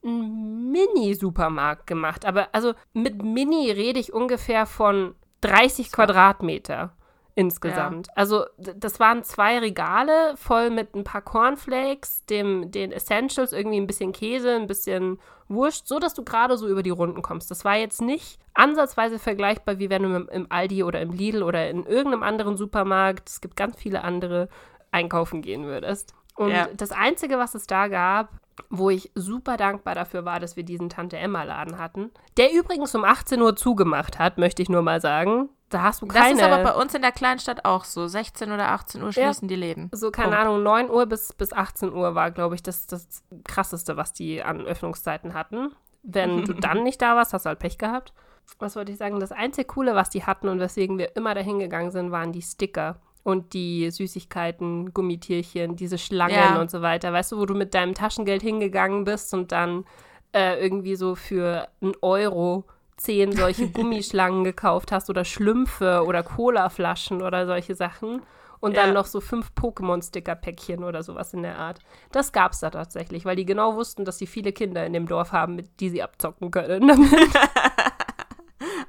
einen 0.04 0.70
Mini-Supermarkt 0.70 1.86
gemacht. 1.86 2.24
Aber 2.24 2.48
also 2.52 2.74
mit 2.92 3.22
Mini 3.22 3.70
rede 3.70 4.00
ich 4.00 4.12
ungefähr 4.12 4.66
von 4.66 5.14
30 5.42 5.92
Quadratmeter 5.92 6.92
insgesamt. 7.34 8.08
Ja. 8.08 8.12
Also 8.16 8.44
das 8.58 9.00
waren 9.00 9.22
zwei 9.24 9.58
Regale 9.58 10.34
voll 10.36 10.70
mit 10.70 10.94
ein 10.94 11.04
paar 11.04 11.22
Cornflakes, 11.22 12.24
dem, 12.26 12.70
den 12.70 12.92
Essentials, 12.92 13.52
irgendwie 13.52 13.80
ein 13.80 13.86
bisschen 13.86 14.12
Käse, 14.12 14.56
ein 14.56 14.66
bisschen 14.66 15.18
Wurst, 15.48 15.88
so 15.88 15.98
dass 15.98 16.14
du 16.14 16.24
gerade 16.24 16.56
so 16.56 16.68
über 16.68 16.82
die 16.82 16.90
Runden 16.90 17.22
kommst. 17.22 17.50
Das 17.50 17.64
war 17.64 17.76
jetzt 17.76 18.00
nicht 18.00 18.38
ansatzweise 18.54 19.18
vergleichbar, 19.18 19.78
wie 19.78 19.90
wenn 19.90 20.02
du 20.02 20.16
im 20.30 20.46
Aldi 20.48 20.84
oder 20.84 21.00
im 21.00 21.12
Lidl 21.12 21.42
oder 21.42 21.68
in 21.68 21.86
irgendeinem 21.86 22.22
anderen 22.22 22.56
Supermarkt, 22.56 23.28
es 23.28 23.40
gibt 23.40 23.56
ganz 23.56 23.76
viele 23.76 24.04
andere, 24.04 24.48
einkaufen 24.92 25.42
gehen 25.42 25.64
würdest. 25.64 26.14
Und 26.36 26.50
ja. 26.50 26.68
das 26.74 26.92
Einzige, 26.92 27.38
was 27.38 27.54
es 27.54 27.66
da 27.66 27.88
gab, 27.88 28.30
wo 28.68 28.90
ich 28.90 29.10
super 29.14 29.56
dankbar 29.56 29.94
dafür 29.94 30.24
war, 30.24 30.40
dass 30.40 30.56
wir 30.56 30.64
diesen 30.64 30.88
Tante 30.88 31.16
Emma 31.16 31.42
Laden 31.42 31.78
hatten, 31.78 32.10
der 32.36 32.52
übrigens 32.52 32.94
um 32.94 33.04
18 33.04 33.40
Uhr 33.40 33.56
zugemacht 33.56 34.18
hat, 34.18 34.38
möchte 34.38 34.62
ich 34.62 34.68
nur 34.68 34.82
mal 34.82 35.00
sagen. 35.00 35.48
Da 35.70 35.82
hast 35.82 36.02
du 36.02 36.06
keine. 36.06 36.34
Das 36.34 36.38
ist 36.40 36.44
aber 36.44 36.62
bei 36.64 36.74
uns 36.74 36.94
in 36.94 37.00
der 37.00 37.12
Kleinstadt 37.12 37.64
auch 37.64 37.84
so. 37.84 38.08
16 38.08 38.50
oder 38.50 38.72
18 38.72 39.02
Uhr 39.02 39.12
schließen 39.12 39.48
ja. 39.48 39.54
die 39.54 39.60
Läden. 39.60 39.88
So, 39.92 40.10
keine 40.10 40.30
Punkt. 40.32 40.40
Ahnung, 40.40 40.62
9 40.64 40.90
Uhr 40.90 41.06
bis, 41.06 41.32
bis 41.32 41.52
18 41.52 41.92
Uhr 41.92 42.14
war, 42.14 42.32
glaube 42.32 42.56
ich, 42.56 42.62
das, 42.62 42.86
das 42.86 43.22
krasseste, 43.44 43.96
was 43.96 44.12
die 44.12 44.42
an 44.42 44.60
Öffnungszeiten 44.66 45.32
hatten. 45.32 45.70
Wenn 46.02 46.44
du 46.44 46.54
dann 46.60 46.82
nicht 46.82 47.00
da 47.00 47.14
warst, 47.14 47.32
hast 47.32 47.46
du 47.46 47.48
halt 47.48 47.60
Pech 47.60 47.78
gehabt. 47.78 48.12
Was 48.58 48.74
wollte 48.74 48.90
ich 48.90 48.98
sagen? 48.98 49.20
Das 49.20 49.30
einzige 49.30 49.66
Coole, 49.66 49.94
was 49.94 50.10
die 50.10 50.24
hatten 50.24 50.48
und 50.48 50.58
weswegen 50.58 50.98
wir 50.98 51.14
immer 51.14 51.34
dahin 51.34 51.60
gegangen 51.60 51.92
sind, 51.92 52.10
waren 52.10 52.32
die 52.32 52.42
Sticker 52.42 52.96
und 53.22 53.52
die 53.52 53.90
Süßigkeiten, 53.90 54.92
Gummitierchen, 54.92 55.76
diese 55.76 55.98
Schlangen 55.98 56.34
ja. 56.34 56.60
und 56.60 56.70
so 56.70 56.82
weiter. 56.82 57.12
Weißt 57.12 57.30
du, 57.30 57.38
wo 57.38 57.46
du 57.46 57.54
mit 57.54 57.74
deinem 57.74 57.94
Taschengeld 57.94 58.42
hingegangen 58.42 59.04
bist 59.04 59.32
und 59.34 59.52
dann 59.52 59.84
äh, 60.32 60.60
irgendwie 60.60 60.96
so 60.96 61.14
für 61.14 61.68
einen 61.80 61.94
Euro 62.02 62.64
zehn 63.00 63.32
solche 63.32 63.68
Gummischlangen 63.72 64.44
gekauft 64.44 64.92
hast 64.92 65.08
oder 65.10 65.24
Schlümpfe 65.24 66.04
oder 66.04 66.22
Colaflaschen 66.22 67.22
oder 67.22 67.46
solche 67.46 67.74
Sachen. 67.74 68.22
Und 68.60 68.76
ja. 68.76 68.84
dann 68.84 68.92
noch 68.92 69.06
so 69.06 69.22
fünf 69.22 69.52
Pokémon-Sticker-Päckchen 69.58 70.84
oder 70.84 71.02
sowas 71.02 71.32
in 71.32 71.42
der 71.42 71.58
Art. 71.58 71.78
Das 72.12 72.30
gab 72.30 72.52
es 72.52 72.60
da 72.60 72.68
tatsächlich, 72.68 73.24
weil 73.24 73.34
die 73.34 73.46
genau 73.46 73.74
wussten, 73.74 74.04
dass 74.04 74.18
sie 74.18 74.26
viele 74.26 74.52
Kinder 74.52 74.84
in 74.84 74.92
dem 74.92 75.06
Dorf 75.06 75.32
haben, 75.32 75.56
mit 75.56 75.80
die 75.80 75.88
sie 75.88 76.02
abzocken 76.02 76.50
können. 76.50 76.90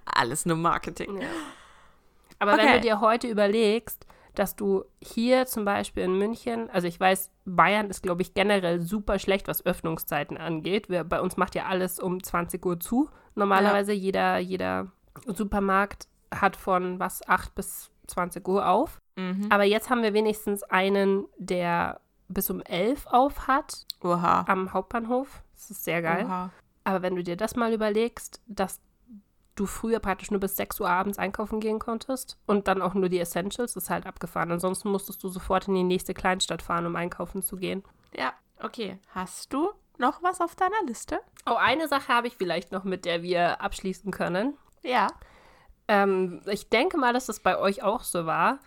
Alles 0.06 0.46
nur 0.46 0.58
Marketing. 0.58 1.22
Ja. 1.22 1.28
Aber 2.38 2.56
okay. 2.56 2.66
wenn 2.66 2.74
du 2.74 2.82
dir 2.82 3.00
heute 3.00 3.28
überlegst, 3.30 4.06
dass 4.36 4.56
du 4.56 4.86
hier 5.02 5.46
zum 5.46 5.66
Beispiel 5.66 6.04
in 6.04 6.18
München, 6.18 6.70
also 6.70 6.88
ich 6.88 7.00
weiß, 7.00 7.32
Bayern 7.46 7.90
ist, 7.90 8.02
glaube 8.02 8.22
ich, 8.22 8.34
generell 8.34 8.80
super 8.80 9.20
schlecht, 9.20 9.48
was 9.48 9.66
Öffnungszeiten 9.66 10.38
angeht. 10.38 10.90
Wir, 10.90 11.04
bei 11.04 11.22
uns 11.22 11.38
macht 11.38 11.56
ja 11.56 11.66
alles 11.66 12.00
um 12.00 12.24
20 12.24 12.66
Uhr 12.66 12.80
zu. 12.80 13.10
Normalerweise 13.36 13.94
ja. 13.94 14.00
jeder, 14.00 14.38
jeder 14.40 14.88
Supermarkt 15.26 16.08
hat 16.34 16.56
von 16.56 17.00
was 17.00 17.28
8 17.28 17.56
bis 17.56 17.92
20 18.08 18.48
Uhr 18.48 18.68
auf. 18.68 19.02
Mhm. 19.16 19.48
Aber 19.50 19.64
jetzt 19.64 19.90
haben 19.90 20.04
wir 20.04 20.14
wenigstens 20.14 20.64
einen, 20.64 21.26
der 21.38 22.00
bis 22.28 22.50
um 22.50 22.62
11 22.62 23.08
auf 23.08 23.48
hat. 23.48 23.86
Oha. 24.02 24.46
Am 24.48 24.74
Hauptbahnhof. 24.74 25.44
Das 25.54 25.72
ist 25.72 25.84
sehr 25.84 26.02
geil. 26.02 26.26
Oha. 26.26 26.52
Aber 26.84 27.02
wenn 27.02 27.16
du 27.16 27.24
dir 27.24 27.36
das 27.36 27.56
mal 27.56 27.74
überlegst, 27.74 28.42
dass 28.48 28.80
du 29.62 29.68
früher 29.68 30.00
praktisch 30.00 30.32
nur 30.32 30.40
bis 30.40 30.58
6 30.58 30.82
Uhr 30.82 30.90
abends 30.90 31.20
einkaufen 31.20 31.60
gehen 31.60 31.80
konntest 31.80 32.38
und 32.48 32.68
dann 32.68 32.82
auch 32.82 32.96
nur 32.96 33.10
die 33.10 33.20
Essentials, 33.20 33.76
ist 33.76 33.90
halt 33.90 34.08
abgefahren. 34.08 34.52
Ansonsten 34.52 34.90
musstest 34.90 35.24
du 35.24 35.30
sofort 35.30 35.68
in 35.68 35.76
die 35.76 35.84
nächste 35.84 36.14
Kleinstadt 36.14 36.62
fahren, 36.62 36.88
um 36.88 36.96
einkaufen 36.96 37.44
zu 37.44 37.56
gehen. 37.56 37.84
Ja, 38.16 38.34
okay. 38.60 38.98
Hast 39.14 39.54
du 39.54 39.70
noch 39.98 40.24
was 40.24 40.42
auf 40.42 40.56
deiner 40.56 40.82
Liste? 40.86 41.20
Oh, 41.46 41.56
eine 41.56 41.88
Sache 41.88 42.08
habe 42.08 42.28
ich 42.28 42.36
vielleicht 42.38 42.72
noch, 42.72 42.84
mit 42.84 43.06
der 43.06 43.22
wir 43.22 43.62
abschließen 43.62 44.12
können. 44.12 44.58
Ja. 44.82 45.08
Ähm, 45.88 46.42
ich 46.48 46.70
denke 46.70 46.98
mal, 46.98 47.14
dass 47.14 47.28
das 47.28 47.40
bei 47.40 47.58
euch 47.58 47.84
auch 47.84 48.02
so 48.02 48.26
war, 48.26 48.60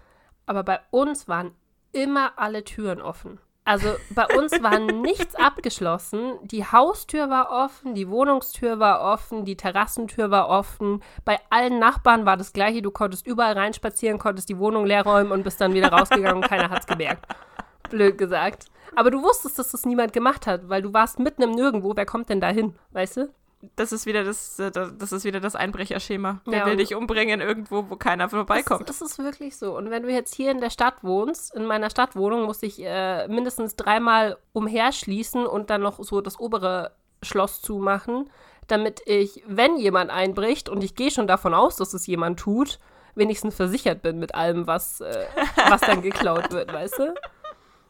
aber 0.46 0.62
bei 0.62 0.80
uns 0.90 1.26
waren 1.26 1.56
immer 1.90 2.38
alle 2.38 2.62
Türen 2.62 3.02
offen. 3.02 3.40
Also 3.66 3.94
bei 4.10 4.26
uns 4.36 4.52
war 4.62 4.78
nichts 4.78 5.34
abgeschlossen. 5.34 6.34
Die 6.42 6.66
Haustür 6.66 7.30
war 7.30 7.50
offen, 7.50 7.94
die 7.94 8.10
Wohnungstür 8.10 8.78
war 8.78 9.00
offen, 9.00 9.46
die 9.46 9.56
Terrassentür 9.56 10.30
war 10.30 10.48
offen. 10.50 11.02
Bei 11.24 11.40
allen 11.48 11.78
Nachbarn 11.78 12.26
war 12.26 12.36
das 12.36 12.52
gleiche. 12.52 12.82
Du 12.82 12.90
konntest 12.90 13.26
überall 13.26 13.54
reinspazieren, 13.54 14.18
konntest 14.18 14.50
die 14.50 14.58
Wohnung 14.58 14.84
leer 14.84 15.04
räumen 15.04 15.32
und 15.32 15.44
bist 15.44 15.62
dann 15.62 15.72
wieder 15.72 15.88
rausgegangen 15.88 16.42
und 16.42 16.48
keiner 16.48 16.68
hat 16.68 16.80
es 16.80 16.86
gemerkt. 16.86 17.26
Blöd 17.88 18.18
gesagt. 18.18 18.66
Aber 18.96 19.10
du 19.10 19.22
wusstest, 19.22 19.58
dass 19.58 19.70
das 19.70 19.86
niemand 19.86 20.12
gemacht 20.12 20.46
hat, 20.46 20.68
weil 20.68 20.82
du 20.82 20.92
warst 20.92 21.18
mitten 21.18 21.42
im 21.42 21.52
Nirgendwo. 21.52 21.96
Wer 21.96 22.06
kommt 22.06 22.28
denn 22.28 22.40
da 22.40 22.48
hin, 22.48 22.74
weißt 22.92 23.16
du? 23.16 23.32
Das 23.76 23.92
ist 23.92 24.06
wieder 24.06 24.24
das, 24.24 24.58
äh, 24.58 24.70
das 24.70 25.12
ist 25.12 25.24
wieder 25.24 25.40
das 25.40 25.56
Einbrecherschema. 25.56 26.40
Der 26.46 26.60
ja, 26.60 26.66
will 26.66 26.76
dich 26.76 26.94
umbringen 26.94 27.40
irgendwo, 27.40 27.88
wo 27.88 27.96
keiner 27.96 28.28
vorbeikommt. 28.28 28.88
Das, 28.88 28.98
das, 28.98 29.12
ist 29.12 29.18
wirklich 29.18 29.56
so. 29.56 29.76
Und 29.76 29.90
wenn 29.90 30.02
du 30.02 30.10
jetzt 30.10 30.34
hier 30.34 30.50
in 30.50 30.60
der 30.60 30.70
Stadt 30.70 31.02
wohnst, 31.02 31.54
in 31.54 31.66
meiner 31.66 31.90
Stadtwohnung, 31.90 32.44
muss 32.44 32.62
ich 32.62 32.82
äh, 32.84 33.28
mindestens 33.28 33.76
dreimal 33.76 34.38
umherschließen 34.52 35.46
und 35.46 35.70
dann 35.70 35.82
noch 35.82 36.02
so 36.02 36.20
das 36.20 36.38
obere 36.38 36.92
Schloss 37.22 37.62
zumachen, 37.62 38.30
damit 38.66 39.02
ich, 39.06 39.42
wenn 39.46 39.76
jemand 39.76 40.10
einbricht, 40.10 40.68
und 40.68 40.82
ich 40.82 40.94
gehe 40.94 41.10
schon 41.10 41.26
davon 41.26 41.54
aus, 41.54 41.76
dass 41.76 41.94
es 41.94 42.06
jemand 42.06 42.38
tut, 42.38 42.78
wenigstens 43.14 43.54
versichert 43.54 44.02
bin 44.02 44.18
mit 44.18 44.34
allem, 44.34 44.66
was, 44.66 45.00
äh, 45.00 45.26
was 45.68 45.80
dann 45.80 46.02
geklaut 46.02 46.52
wird, 46.52 46.72
weißt 46.72 46.98
du? 46.98 47.14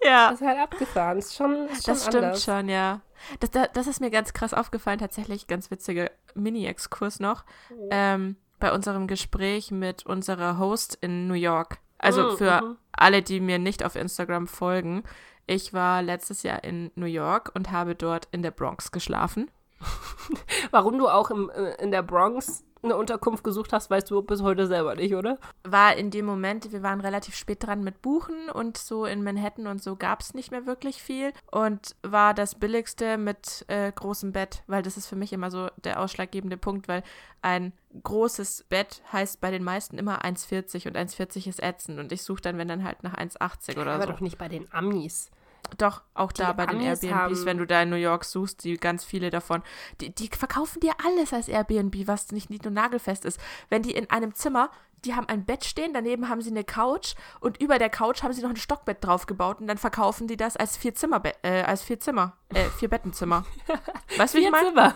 Ja. 0.05 0.31
Das 0.31 0.40
ist 0.40 0.47
halt 0.47 0.59
abgefahren. 0.59 1.17
Das, 1.17 1.27
ist 1.27 1.37
schon, 1.37 1.69
ist 1.69 1.85
schon 1.85 1.95
das 1.95 2.05
stimmt 2.05 2.25
anders. 2.25 2.45
schon, 2.45 2.69
ja. 2.69 3.01
Das, 3.40 3.51
das, 3.51 3.69
das, 3.73 3.87
ist 3.87 4.01
mir 4.01 4.11
ganz 4.11 4.33
krass 4.33 4.53
aufgefallen, 4.53 4.99
tatsächlich 4.99 5.47
ganz 5.47 5.71
witziger 5.71 6.11
Mini-Exkurs 6.35 7.21
noch. 7.21 7.45
Mhm. 7.71 7.88
Ähm, 7.90 8.37
bei 8.61 8.73
unserem 8.73 9.07
Gespräch 9.07 9.71
mit 9.71 10.07
unserer 10.07 10.59
Host 10.59 10.97
in 11.01 11.27
New 11.27 11.35
York. 11.35 11.79
Also 11.99 12.33
mhm, 12.33 12.37
für 12.37 12.61
mhm. 12.61 12.77
alle, 12.93 13.23
die 13.23 13.40
mir 13.40 13.59
nicht 13.59 13.85
auf 13.85 13.97
Instagram 13.97 14.47
folgen. 14.47 15.05
Ich 15.47 15.73
war 15.73 16.03
letztes 16.03 16.43
Jahr 16.43 16.64
in 16.64 16.90
New 16.95 17.07
York 17.07 17.51
und 17.55 17.71
habe 17.71 17.95
dort 17.95 18.29
in 18.31 18.43
der 18.43 18.51
Bronx 18.51 18.93
geschlafen. 18.93 19.51
Warum 20.71 20.99
du 20.99 21.09
auch 21.09 21.31
im, 21.31 21.51
äh, 21.51 21.75
in 21.83 21.91
der 21.91 22.03
Bronx 22.03 22.65
eine 22.85 22.97
Unterkunft 22.97 23.43
gesucht 23.43 23.73
hast, 23.73 23.91
weißt 23.91 24.11
du 24.11 24.23
bis 24.23 24.43
heute 24.43 24.67
selber 24.67 24.95
nicht, 24.95 25.15
oder? 25.15 25.39
War 25.65 25.97
in 25.97 26.11
dem 26.11 26.27
Moment, 26.27 26.71
wir 26.71 26.83
waren 26.83 27.01
relativ 27.01 27.35
spät 27.35 27.65
dran 27.65 27.83
mit 27.83 28.03
Buchen 28.03 28.51
und 28.51 28.77
so 28.77 29.07
in 29.07 29.25
Manhattan 29.25 29.67
und 29.67 29.83
so 29.83 29.97
gab 29.97 30.21
es 30.21 30.35
nicht 30.35 30.51
mehr 30.51 30.67
wirklich 30.67 31.03
viel 31.03 31.33
und 31.51 31.97
war 32.03 32.35
das 32.35 32.55
billigste 32.55 33.17
mit 33.17 33.65
äh, 33.69 33.91
großem 33.91 34.33
Bett, 34.33 34.63
weil 34.67 34.83
das 34.83 34.97
ist 34.97 35.07
für 35.07 35.17
mich 35.17 35.33
immer 35.33 35.51
so 35.51 35.69
der 35.83 36.01
ausschlaggebende 36.01 36.57
Punkt, 36.57 36.87
weil 36.87 37.03
ein 37.43 37.73
großes 38.03 38.67
Bett 38.69 39.03
heißt 39.13 39.41
bei 39.41 39.51
den 39.51 39.65
meisten 39.65 39.99
immer 39.99 40.25
1,40 40.25 40.89
und 40.89 40.97
1,40 40.97 41.49
ist 41.49 41.63
ätzend 41.63 41.99
und 41.99 42.13
ich 42.13 42.23
suche 42.23 42.43
dann, 42.43 42.59
wenn 42.59 42.69
dann 42.69 42.85
halt 42.85 43.03
nach 43.03 43.15
1,80 43.15 43.73
oder 43.73 43.93
Aber 43.93 43.97
so. 43.97 44.03
Aber 44.03 44.07
doch 44.13 44.21
nicht 44.21 44.39
bei 44.39 44.49
den 44.49 44.73
Amis. 44.73 45.31
Doch, 45.79 46.03
auch 46.14 46.33
die 46.33 46.42
da 46.42 46.53
bei 46.53 46.68
Amis 46.68 47.00
den 47.00 47.11
Airbnbs, 47.11 47.44
wenn 47.44 47.59
du 47.59 47.66
da 47.66 47.83
in 47.83 47.90
New 47.90 47.96
York 47.96 48.24
suchst, 48.24 48.64
die 48.64 48.77
ganz 48.77 49.05
viele 49.05 49.31
davon, 49.31 49.62
die, 50.00 50.14
die 50.14 50.29
verkaufen 50.29 50.81
dir 50.81 50.92
alles 51.05 51.33
als 51.33 51.48
Airbnb, 51.48 52.07
was 52.07 52.33
nicht, 52.33 52.50
nicht 52.50 52.64
nur 52.64 52.72
nagelfest 52.72 53.24
ist. 53.24 53.40
Wenn 53.70 53.83
die 53.83 53.92
in 53.92 54.11
einem 54.11 54.35
Zimmer, 54.35 54.70
die 55.05 55.14
haben 55.14 55.29
ein 55.29 55.44
Bett 55.44 55.64
stehen, 55.64 55.92
daneben 55.92 56.29
haben 56.29 56.40
sie 56.40 56.50
eine 56.50 56.64
Couch 56.64 57.14
und 57.40 57.61
über 57.61 57.79
der 57.79 57.90
Couch 57.90 58.22
haben 58.22 58.33
sie 58.33 58.42
noch 58.42 58.50
ein 58.50 58.57
Stockbett 58.57 59.05
draufgebaut 59.05 59.61
und 59.61 59.66
dann 59.66 59.79
verkaufen 59.79 60.27
die 60.27 60.37
das 60.37 60.57
als 60.57 60.77
vier 60.77 60.94
Zimmer, 60.94 61.22
äh, 61.42 61.62
als 61.62 61.83
vier 61.83 62.00
Zimmer, 62.00 62.33
äh, 62.55 62.64
vier 62.79 62.88
Bettenzimmer. 62.88 63.44
Weißt 64.16 64.35
du, 64.35 64.38
wie 64.38 64.44
ich 64.44 64.50
meine? 64.50 64.68
Zimmer. 64.68 64.94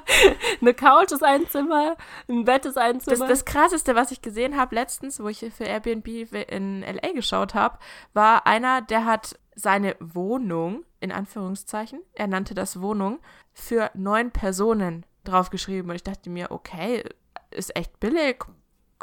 eine 0.60 0.74
Couch 0.74 1.12
ist 1.12 1.22
ein 1.22 1.48
Zimmer, 1.48 1.96
ein 2.28 2.44
Bett 2.44 2.66
ist 2.66 2.78
ein 2.78 3.00
Zimmer. 3.00 3.18
Das, 3.18 3.28
das 3.28 3.44
krasseste, 3.44 3.94
was 3.94 4.10
ich 4.10 4.22
gesehen 4.22 4.56
habe 4.56 4.74
letztens, 4.74 5.20
wo 5.20 5.28
ich 5.28 5.44
für 5.56 5.64
Airbnb 5.64 6.06
in 6.50 6.82
LA 6.82 7.12
geschaut 7.12 7.54
habe, 7.54 7.78
war 8.14 8.46
einer, 8.46 8.82
der 8.82 9.04
hat 9.04 9.38
seine 9.56 9.96
Wohnung, 9.98 10.84
in 11.00 11.10
Anführungszeichen, 11.10 12.00
er 12.12 12.28
nannte 12.28 12.54
das 12.54 12.80
Wohnung, 12.80 13.18
für 13.52 13.90
neun 13.94 14.30
Personen 14.30 15.04
draufgeschrieben. 15.24 15.90
Und 15.90 15.96
ich 15.96 16.04
dachte 16.04 16.30
mir, 16.30 16.50
okay, 16.50 17.02
ist 17.50 17.74
echt 17.74 17.98
billig, 17.98 18.44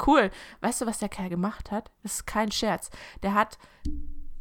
cool. 0.08 0.30
Weißt 0.62 0.80
du, 0.80 0.86
was 0.86 1.00
der 1.00 1.10
Kerl 1.10 1.30
gemacht 1.30 1.72
hat? 1.72 1.92
Das 2.04 2.14
ist 2.14 2.28
kein 2.28 2.52
Scherz. 2.52 2.92
Der 3.24 3.34
hat 3.34 3.58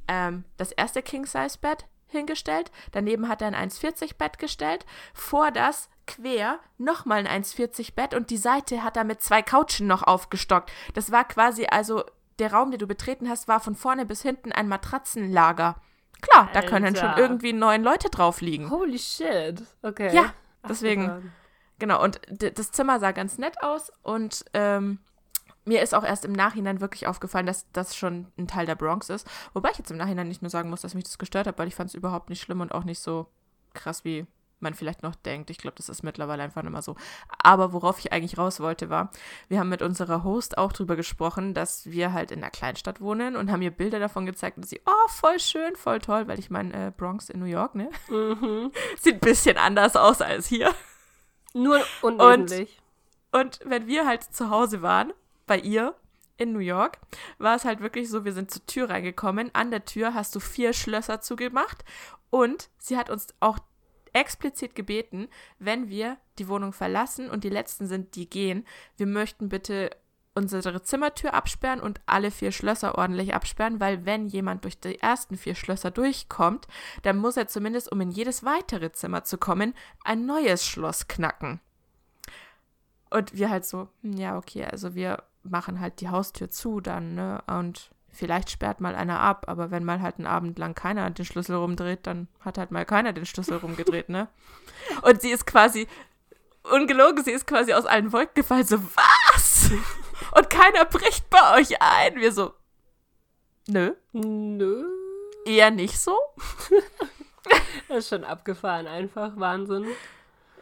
ähm, 0.06 0.44
das 0.58 0.70
erste 0.72 1.02
King-Size-Bett 1.02 1.86
hingestellt, 2.06 2.70
daneben 2.90 3.26
hat 3.26 3.40
er 3.40 3.48
ein 3.48 3.70
1,40-Bett 3.70 4.38
gestellt, 4.38 4.84
vor 5.14 5.50
das 5.50 5.88
quer 6.06 6.60
nochmal 6.76 7.26
ein 7.26 7.42
1,40-Bett 7.42 8.12
und 8.12 8.28
die 8.28 8.36
Seite 8.36 8.84
hat 8.84 8.98
er 8.98 9.04
mit 9.04 9.22
zwei 9.22 9.40
Couchen 9.40 9.86
noch 9.86 10.02
aufgestockt. 10.02 10.70
Das 10.92 11.10
war 11.10 11.24
quasi 11.24 11.66
also 11.70 12.04
der 12.38 12.52
Raum, 12.52 12.70
den 12.70 12.80
du 12.80 12.86
betreten 12.86 13.30
hast, 13.30 13.48
war 13.48 13.60
von 13.60 13.74
vorne 13.74 14.04
bis 14.04 14.20
hinten 14.20 14.52
ein 14.52 14.68
Matratzenlager. 14.68 15.76
Klar, 16.22 16.48
Alter. 16.48 16.60
da 16.60 16.66
können 16.66 16.96
schon 16.96 17.12
irgendwie 17.16 17.52
neun 17.52 17.82
Leute 17.82 18.08
drauf 18.08 18.40
liegen. 18.40 18.70
Holy 18.70 18.98
shit. 18.98 19.62
Okay. 19.82 20.14
Ja, 20.14 20.32
deswegen. 20.66 21.10
Ach, 21.10 21.20
genau, 21.78 22.02
und 22.02 22.20
das 22.30 22.72
Zimmer 22.72 22.98
sah 23.00 23.10
ganz 23.10 23.38
nett 23.38 23.62
aus 23.62 23.92
und 24.02 24.44
ähm, 24.54 25.00
mir 25.64 25.82
ist 25.82 25.94
auch 25.94 26.04
erst 26.04 26.24
im 26.24 26.32
Nachhinein 26.32 26.80
wirklich 26.80 27.06
aufgefallen, 27.06 27.46
dass 27.46 27.70
das 27.72 27.94
schon 27.96 28.26
ein 28.38 28.48
Teil 28.48 28.66
der 28.66 28.74
Bronx 28.74 29.10
ist. 29.10 29.26
Wobei 29.52 29.70
ich 29.70 29.78
jetzt 29.78 29.90
im 29.90 29.96
Nachhinein 29.96 30.28
nicht 30.28 30.42
nur 30.42 30.50
sagen 30.50 30.70
muss, 30.70 30.80
dass 30.80 30.94
mich 30.94 31.04
das 31.04 31.18
gestört 31.18 31.46
hat, 31.46 31.58
weil 31.58 31.68
ich 31.68 31.74
fand 31.74 31.90
es 31.90 31.94
überhaupt 31.94 32.30
nicht 32.30 32.40
schlimm 32.40 32.60
und 32.60 32.72
auch 32.72 32.84
nicht 32.84 33.00
so 33.00 33.26
krass 33.74 34.04
wie 34.04 34.26
man 34.62 34.74
vielleicht 34.74 35.02
noch 35.02 35.14
denkt. 35.14 35.50
Ich 35.50 35.58
glaube, 35.58 35.76
das 35.76 35.88
ist 35.88 36.02
mittlerweile 36.02 36.42
einfach 36.42 36.64
immer 36.64 36.82
so. 36.82 36.96
Aber 37.42 37.72
worauf 37.72 37.98
ich 37.98 38.12
eigentlich 38.12 38.38
raus 38.38 38.60
wollte, 38.60 38.90
war, 38.90 39.10
wir 39.48 39.58
haben 39.58 39.68
mit 39.68 39.82
unserer 39.82 40.24
Host 40.24 40.58
auch 40.58 40.72
drüber 40.72 40.96
gesprochen, 40.96 41.54
dass 41.54 41.86
wir 41.86 42.12
halt 42.12 42.30
in 42.30 42.40
einer 42.40 42.50
Kleinstadt 42.50 43.00
wohnen 43.00 43.36
und 43.36 43.50
haben 43.50 43.62
ihr 43.62 43.70
Bilder 43.70 43.98
davon 43.98 44.26
gezeigt 44.26 44.56
und 44.56 44.66
sie, 44.66 44.80
oh, 44.86 45.08
voll 45.08 45.38
schön, 45.38 45.76
voll 45.76 45.98
toll, 45.98 46.28
weil 46.28 46.38
ich 46.38 46.50
meine, 46.50 46.88
äh, 46.88 46.90
Bronx 46.90 47.28
in 47.28 47.40
New 47.40 47.46
York, 47.46 47.74
ne? 47.74 47.90
Mhm. 48.08 48.72
Sieht 49.00 49.14
ein 49.14 49.20
bisschen 49.20 49.56
anders 49.56 49.96
aus 49.96 50.20
als 50.20 50.46
hier. 50.46 50.74
Nur 51.54 51.80
unwesentlich. 52.00 52.80
Und, 53.30 53.60
und 53.60 53.70
wenn 53.70 53.86
wir 53.86 54.06
halt 54.06 54.22
zu 54.22 54.50
Hause 54.50 54.82
waren, 54.82 55.12
bei 55.46 55.58
ihr, 55.58 55.94
in 56.38 56.52
New 56.52 56.58
York 56.58 56.98
war 57.38 57.56
es 57.56 57.64
halt 57.64 57.80
wirklich 57.80 58.10
so, 58.10 58.24
wir 58.24 58.32
sind 58.32 58.50
zur 58.50 58.66
Tür 58.66 58.90
reingekommen. 58.90 59.50
An 59.54 59.70
der 59.70 59.84
Tür 59.84 60.14
hast 60.14 60.34
du 60.34 60.40
vier 60.40 60.72
Schlösser 60.72 61.20
zugemacht 61.20 61.84
und 62.30 62.68
sie 62.78 62.96
hat 62.96 63.10
uns 63.10 63.28
auch 63.40 63.58
explizit 64.12 64.74
gebeten, 64.74 65.28
wenn 65.58 65.88
wir 65.88 66.18
die 66.38 66.48
Wohnung 66.48 66.72
verlassen 66.72 67.30
und 67.30 67.44
die 67.44 67.50
letzten 67.50 67.86
sind, 67.86 68.14
die 68.16 68.28
gehen, 68.28 68.66
wir 68.96 69.06
möchten 69.06 69.48
bitte 69.48 69.90
unsere 70.34 70.82
Zimmertür 70.82 71.34
absperren 71.34 71.80
und 71.80 72.00
alle 72.06 72.30
vier 72.30 72.52
Schlösser 72.52 72.96
ordentlich 72.96 73.34
absperren, 73.34 73.80
weil 73.80 74.06
wenn 74.06 74.28
jemand 74.28 74.64
durch 74.64 74.80
die 74.80 74.98
ersten 74.98 75.36
vier 75.36 75.54
Schlösser 75.54 75.90
durchkommt, 75.90 76.66
dann 77.02 77.18
muss 77.18 77.36
er 77.36 77.48
zumindest, 77.48 77.92
um 77.92 78.00
in 78.00 78.10
jedes 78.10 78.44
weitere 78.44 78.92
Zimmer 78.92 79.24
zu 79.24 79.36
kommen, 79.36 79.74
ein 80.04 80.24
neues 80.24 80.66
Schloss 80.66 81.06
knacken. 81.06 81.60
Und 83.10 83.34
wir 83.34 83.50
halt 83.50 83.66
so, 83.66 83.88
hm, 84.00 84.14
ja, 84.14 84.38
okay, 84.38 84.64
also 84.64 84.94
wir 84.94 85.22
machen 85.42 85.80
halt 85.80 86.00
die 86.00 86.08
Haustür 86.08 86.50
zu 86.50 86.80
dann, 86.80 87.14
ne? 87.14 87.42
Und 87.46 87.90
Vielleicht 88.12 88.50
sperrt 88.50 88.80
mal 88.80 88.94
einer 88.94 89.20
ab, 89.20 89.46
aber 89.48 89.70
wenn 89.70 89.84
mal 89.84 90.02
halt 90.02 90.18
einen 90.18 90.26
Abend 90.26 90.58
lang 90.58 90.74
keiner 90.74 91.08
den 91.10 91.24
Schlüssel 91.24 91.56
rumdreht, 91.56 92.06
dann 92.06 92.28
hat 92.40 92.58
halt 92.58 92.70
mal 92.70 92.84
keiner 92.84 93.14
den 93.14 93.24
Schlüssel 93.24 93.56
rumgedreht, 93.56 94.10
ne? 94.10 94.28
Und 95.00 95.22
sie 95.22 95.30
ist 95.30 95.46
quasi, 95.46 95.88
ungelogen, 96.62 97.24
sie 97.24 97.32
ist 97.32 97.46
quasi 97.46 97.72
aus 97.72 97.86
allen 97.86 98.12
Wolken 98.12 98.34
gefallen, 98.34 98.66
so, 98.66 98.78
was? 98.82 99.70
Und 100.36 100.50
keiner 100.50 100.84
bricht 100.84 101.28
bei 101.30 101.58
euch 101.58 101.80
ein. 101.80 102.16
Wir 102.16 102.32
so, 102.32 102.52
nö. 103.66 103.94
Nö. 104.12 104.84
Eher 105.46 105.70
nicht 105.70 105.98
so. 105.98 106.16
das 107.88 107.98
ist 107.98 108.08
schon 108.10 108.24
abgefahren, 108.24 108.86
einfach. 108.86 109.32
Wahnsinn. 109.36 109.86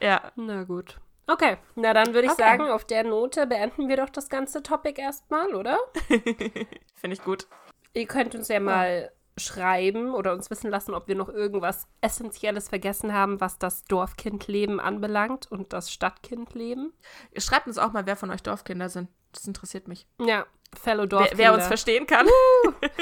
Ja. 0.00 0.32
Na 0.36 0.62
gut. 0.62 0.98
Okay, 1.30 1.58
na 1.76 1.94
dann 1.94 2.12
würde 2.12 2.26
ich 2.26 2.32
okay. 2.32 2.42
sagen, 2.42 2.70
auf 2.70 2.84
der 2.84 3.04
Note 3.04 3.46
beenden 3.46 3.88
wir 3.88 3.96
doch 3.96 4.10
das 4.10 4.28
ganze 4.28 4.64
Topic 4.64 5.00
erstmal, 5.00 5.54
oder? 5.54 5.78
Finde 6.96 7.14
ich 7.14 7.22
gut. 7.22 7.46
Ihr 7.94 8.06
könnt 8.06 8.34
uns 8.34 8.48
ja 8.48 8.58
mal 8.58 9.12
schreiben 9.36 10.12
oder 10.12 10.32
uns 10.32 10.50
wissen 10.50 10.70
lassen, 10.70 10.92
ob 10.92 11.06
wir 11.06 11.14
noch 11.14 11.28
irgendwas 11.28 11.86
Essentielles 12.00 12.68
vergessen 12.68 13.14
haben, 13.14 13.40
was 13.40 13.58
das 13.58 13.84
Dorfkindleben 13.84 14.80
anbelangt 14.80 15.50
und 15.50 15.72
das 15.72 15.92
Stadtkindleben. 15.92 16.92
Schreibt 17.36 17.68
uns 17.68 17.78
auch 17.78 17.92
mal, 17.92 18.06
wer 18.06 18.16
von 18.16 18.30
euch 18.30 18.42
Dorfkinder 18.42 18.88
sind. 18.88 19.08
Das 19.32 19.46
interessiert 19.46 19.86
mich. 19.86 20.08
Ja, 20.20 20.46
Fellow 20.74 21.06
Dorfkinder. 21.06 21.38
Wer, 21.38 21.52
wer 21.52 21.54
uns 21.54 21.66
verstehen 21.68 22.08
kann. 22.08 22.26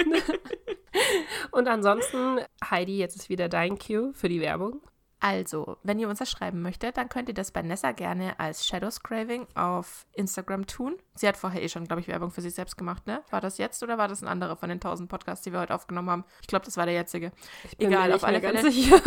und 1.50 1.66
ansonsten, 1.66 2.40
Heidi, 2.70 2.98
jetzt 2.98 3.16
ist 3.16 3.30
wieder 3.30 3.48
dein 3.48 3.78
Cue 3.78 4.12
für 4.12 4.28
die 4.28 4.42
Werbung. 4.42 4.82
Also, 5.20 5.78
wenn 5.82 5.98
ihr 5.98 6.08
uns 6.08 6.20
das 6.20 6.30
schreiben 6.30 6.62
möchtet, 6.62 6.96
dann 6.96 7.08
könnt 7.08 7.28
ihr 7.28 7.34
das 7.34 7.50
bei 7.50 7.62
Nessa 7.62 7.90
gerne 7.90 8.38
als 8.38 8.66
Shadows 8.66 9.02
Craving 9.02 9.48
auf 9.54 10.06
Instagram 10.12 10.66
tun. 10.66 10.96
Sie 11.14 11.26
hat 11.26 11.36
vorher 11.36 11.62
eh 11.62 11.68
schon, 11.68 11.86
glaube 11.86 12.00
ich, 12.00 12.08
Werbung 12.08 12.30
für 12.30 12.40
sich 12.40 12.54
selbst 12.54 12.76
gemacht, 12.76 13.06
ne? 13.06 13.22
War 13.30 13.40
das 13.40 13.58
jetzt 13.58 13.82
oder 13.82 13.98
war 13.98 14.06
das 14.06 14.22
ein 14.22 14.28
anderer 14.28 14.56
von 14.56 14.68
den 14.68 14.76
1000 14.76 15.08
Podcasts, 15.08 15.42
die 15.42 15.52
wir 15.52 15.60
heute 15.60 15.74
aufgenommen 15.74 16.10
haben? 16.10 16.24
Ich 16.40 16.46
glaube, 16.46 16.64
das 16.64 16.76
war 16.76 16.86
der 16.86 16.94
jetzige. 16.94 17.32
Egal, 17.78 18.12
auf 18.12 18.22
alle 18.22 18.40
Fälle. 18.40 18.62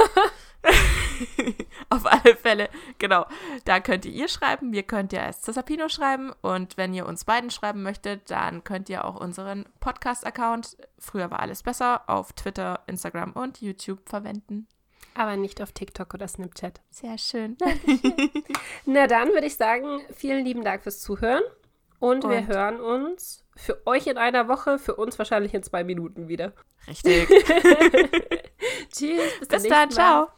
auf 1.89 2.05
alle 2.05 2.35
Fälle, 2.35 2.69
genau. 2.99 3.25
Da 3.65 3.79
könnt 3.79 4.05
ihr 4.05 4.11
ihr 4.11 4.27
schreiben, 4.27 4.73
wir 4.73 4.83
könnt 4.83 5.13
ihr 5.13 5.23
als 5.23 5.41
Cesapino 5.41 5.87
schreiben 5.89 6.33
und 6.41 6.77
wenn 6.77 6.93
ihr 6.93 7.05
uns 7.05 7.25
beiden 7.25 7.51
schreiben 7.51 7.83
möchtet, 7.83 8.29
dann 8.29 8.63
könnt 8.63 8.89
ihr 8.89 9.05
auch 9.05 9.19
unseren 9.19 9.65
Podcast-Account, 9.79 10.77
früher 10.99 11.31
war 11.31 11.39
alles 11.39 11.63
besser, 11.63 12.03
auf 12.07 12.33
Twitter, 12.33 12.81
Instagram 12.87 13.31
und 13.31 13.61
YouTube 13.61 14.09
verwenden. 14.09 14.67
Aber 15.15 15.37
nicht 15.37 15.61
auf 15.61 15.71
TikTok 15.71 16.13
oder 16.13 16.27
Snapchat. 16.27 16.81
Sehr 16.89 17.17
schön. 17.17 17.57
Na 18.85 19.07
dann 19.07 19.29
würde 19.29 19.47
ich 19.47 19.55
sagen, 19.55 20.01
vielen 20.15 20.45
lieben 20.45 20.63
Dank 20.63 20.83
fürs 20.83 21.01
Zuhören. 21.01 21.43
Und, 21.99 22.25
und, 22.25 22.31
wir 22.31 22.47
hören 22.47 22.79
uns 22.79 23.43
für 23.55 23.85
euch 23.85 24.07
in 24.07 24.17
einer 24.17 24.47
Woche, 24.47 24.79
für 24.79 24.95
uns 24.95 25.19
wahrscheinlich 25.19 25.53
in 25.53 25.61
zwei 25.61 25.83
Minuten 25.83 26.27
wieder. 26.27 26.53
Richtig. 26.87 27.27
Tschüss. 28.91 29.39
Bis, 29.39 29.47
bis 29.47 29.63
dann. 29.67 29.91
Ciao. 29.91 30.29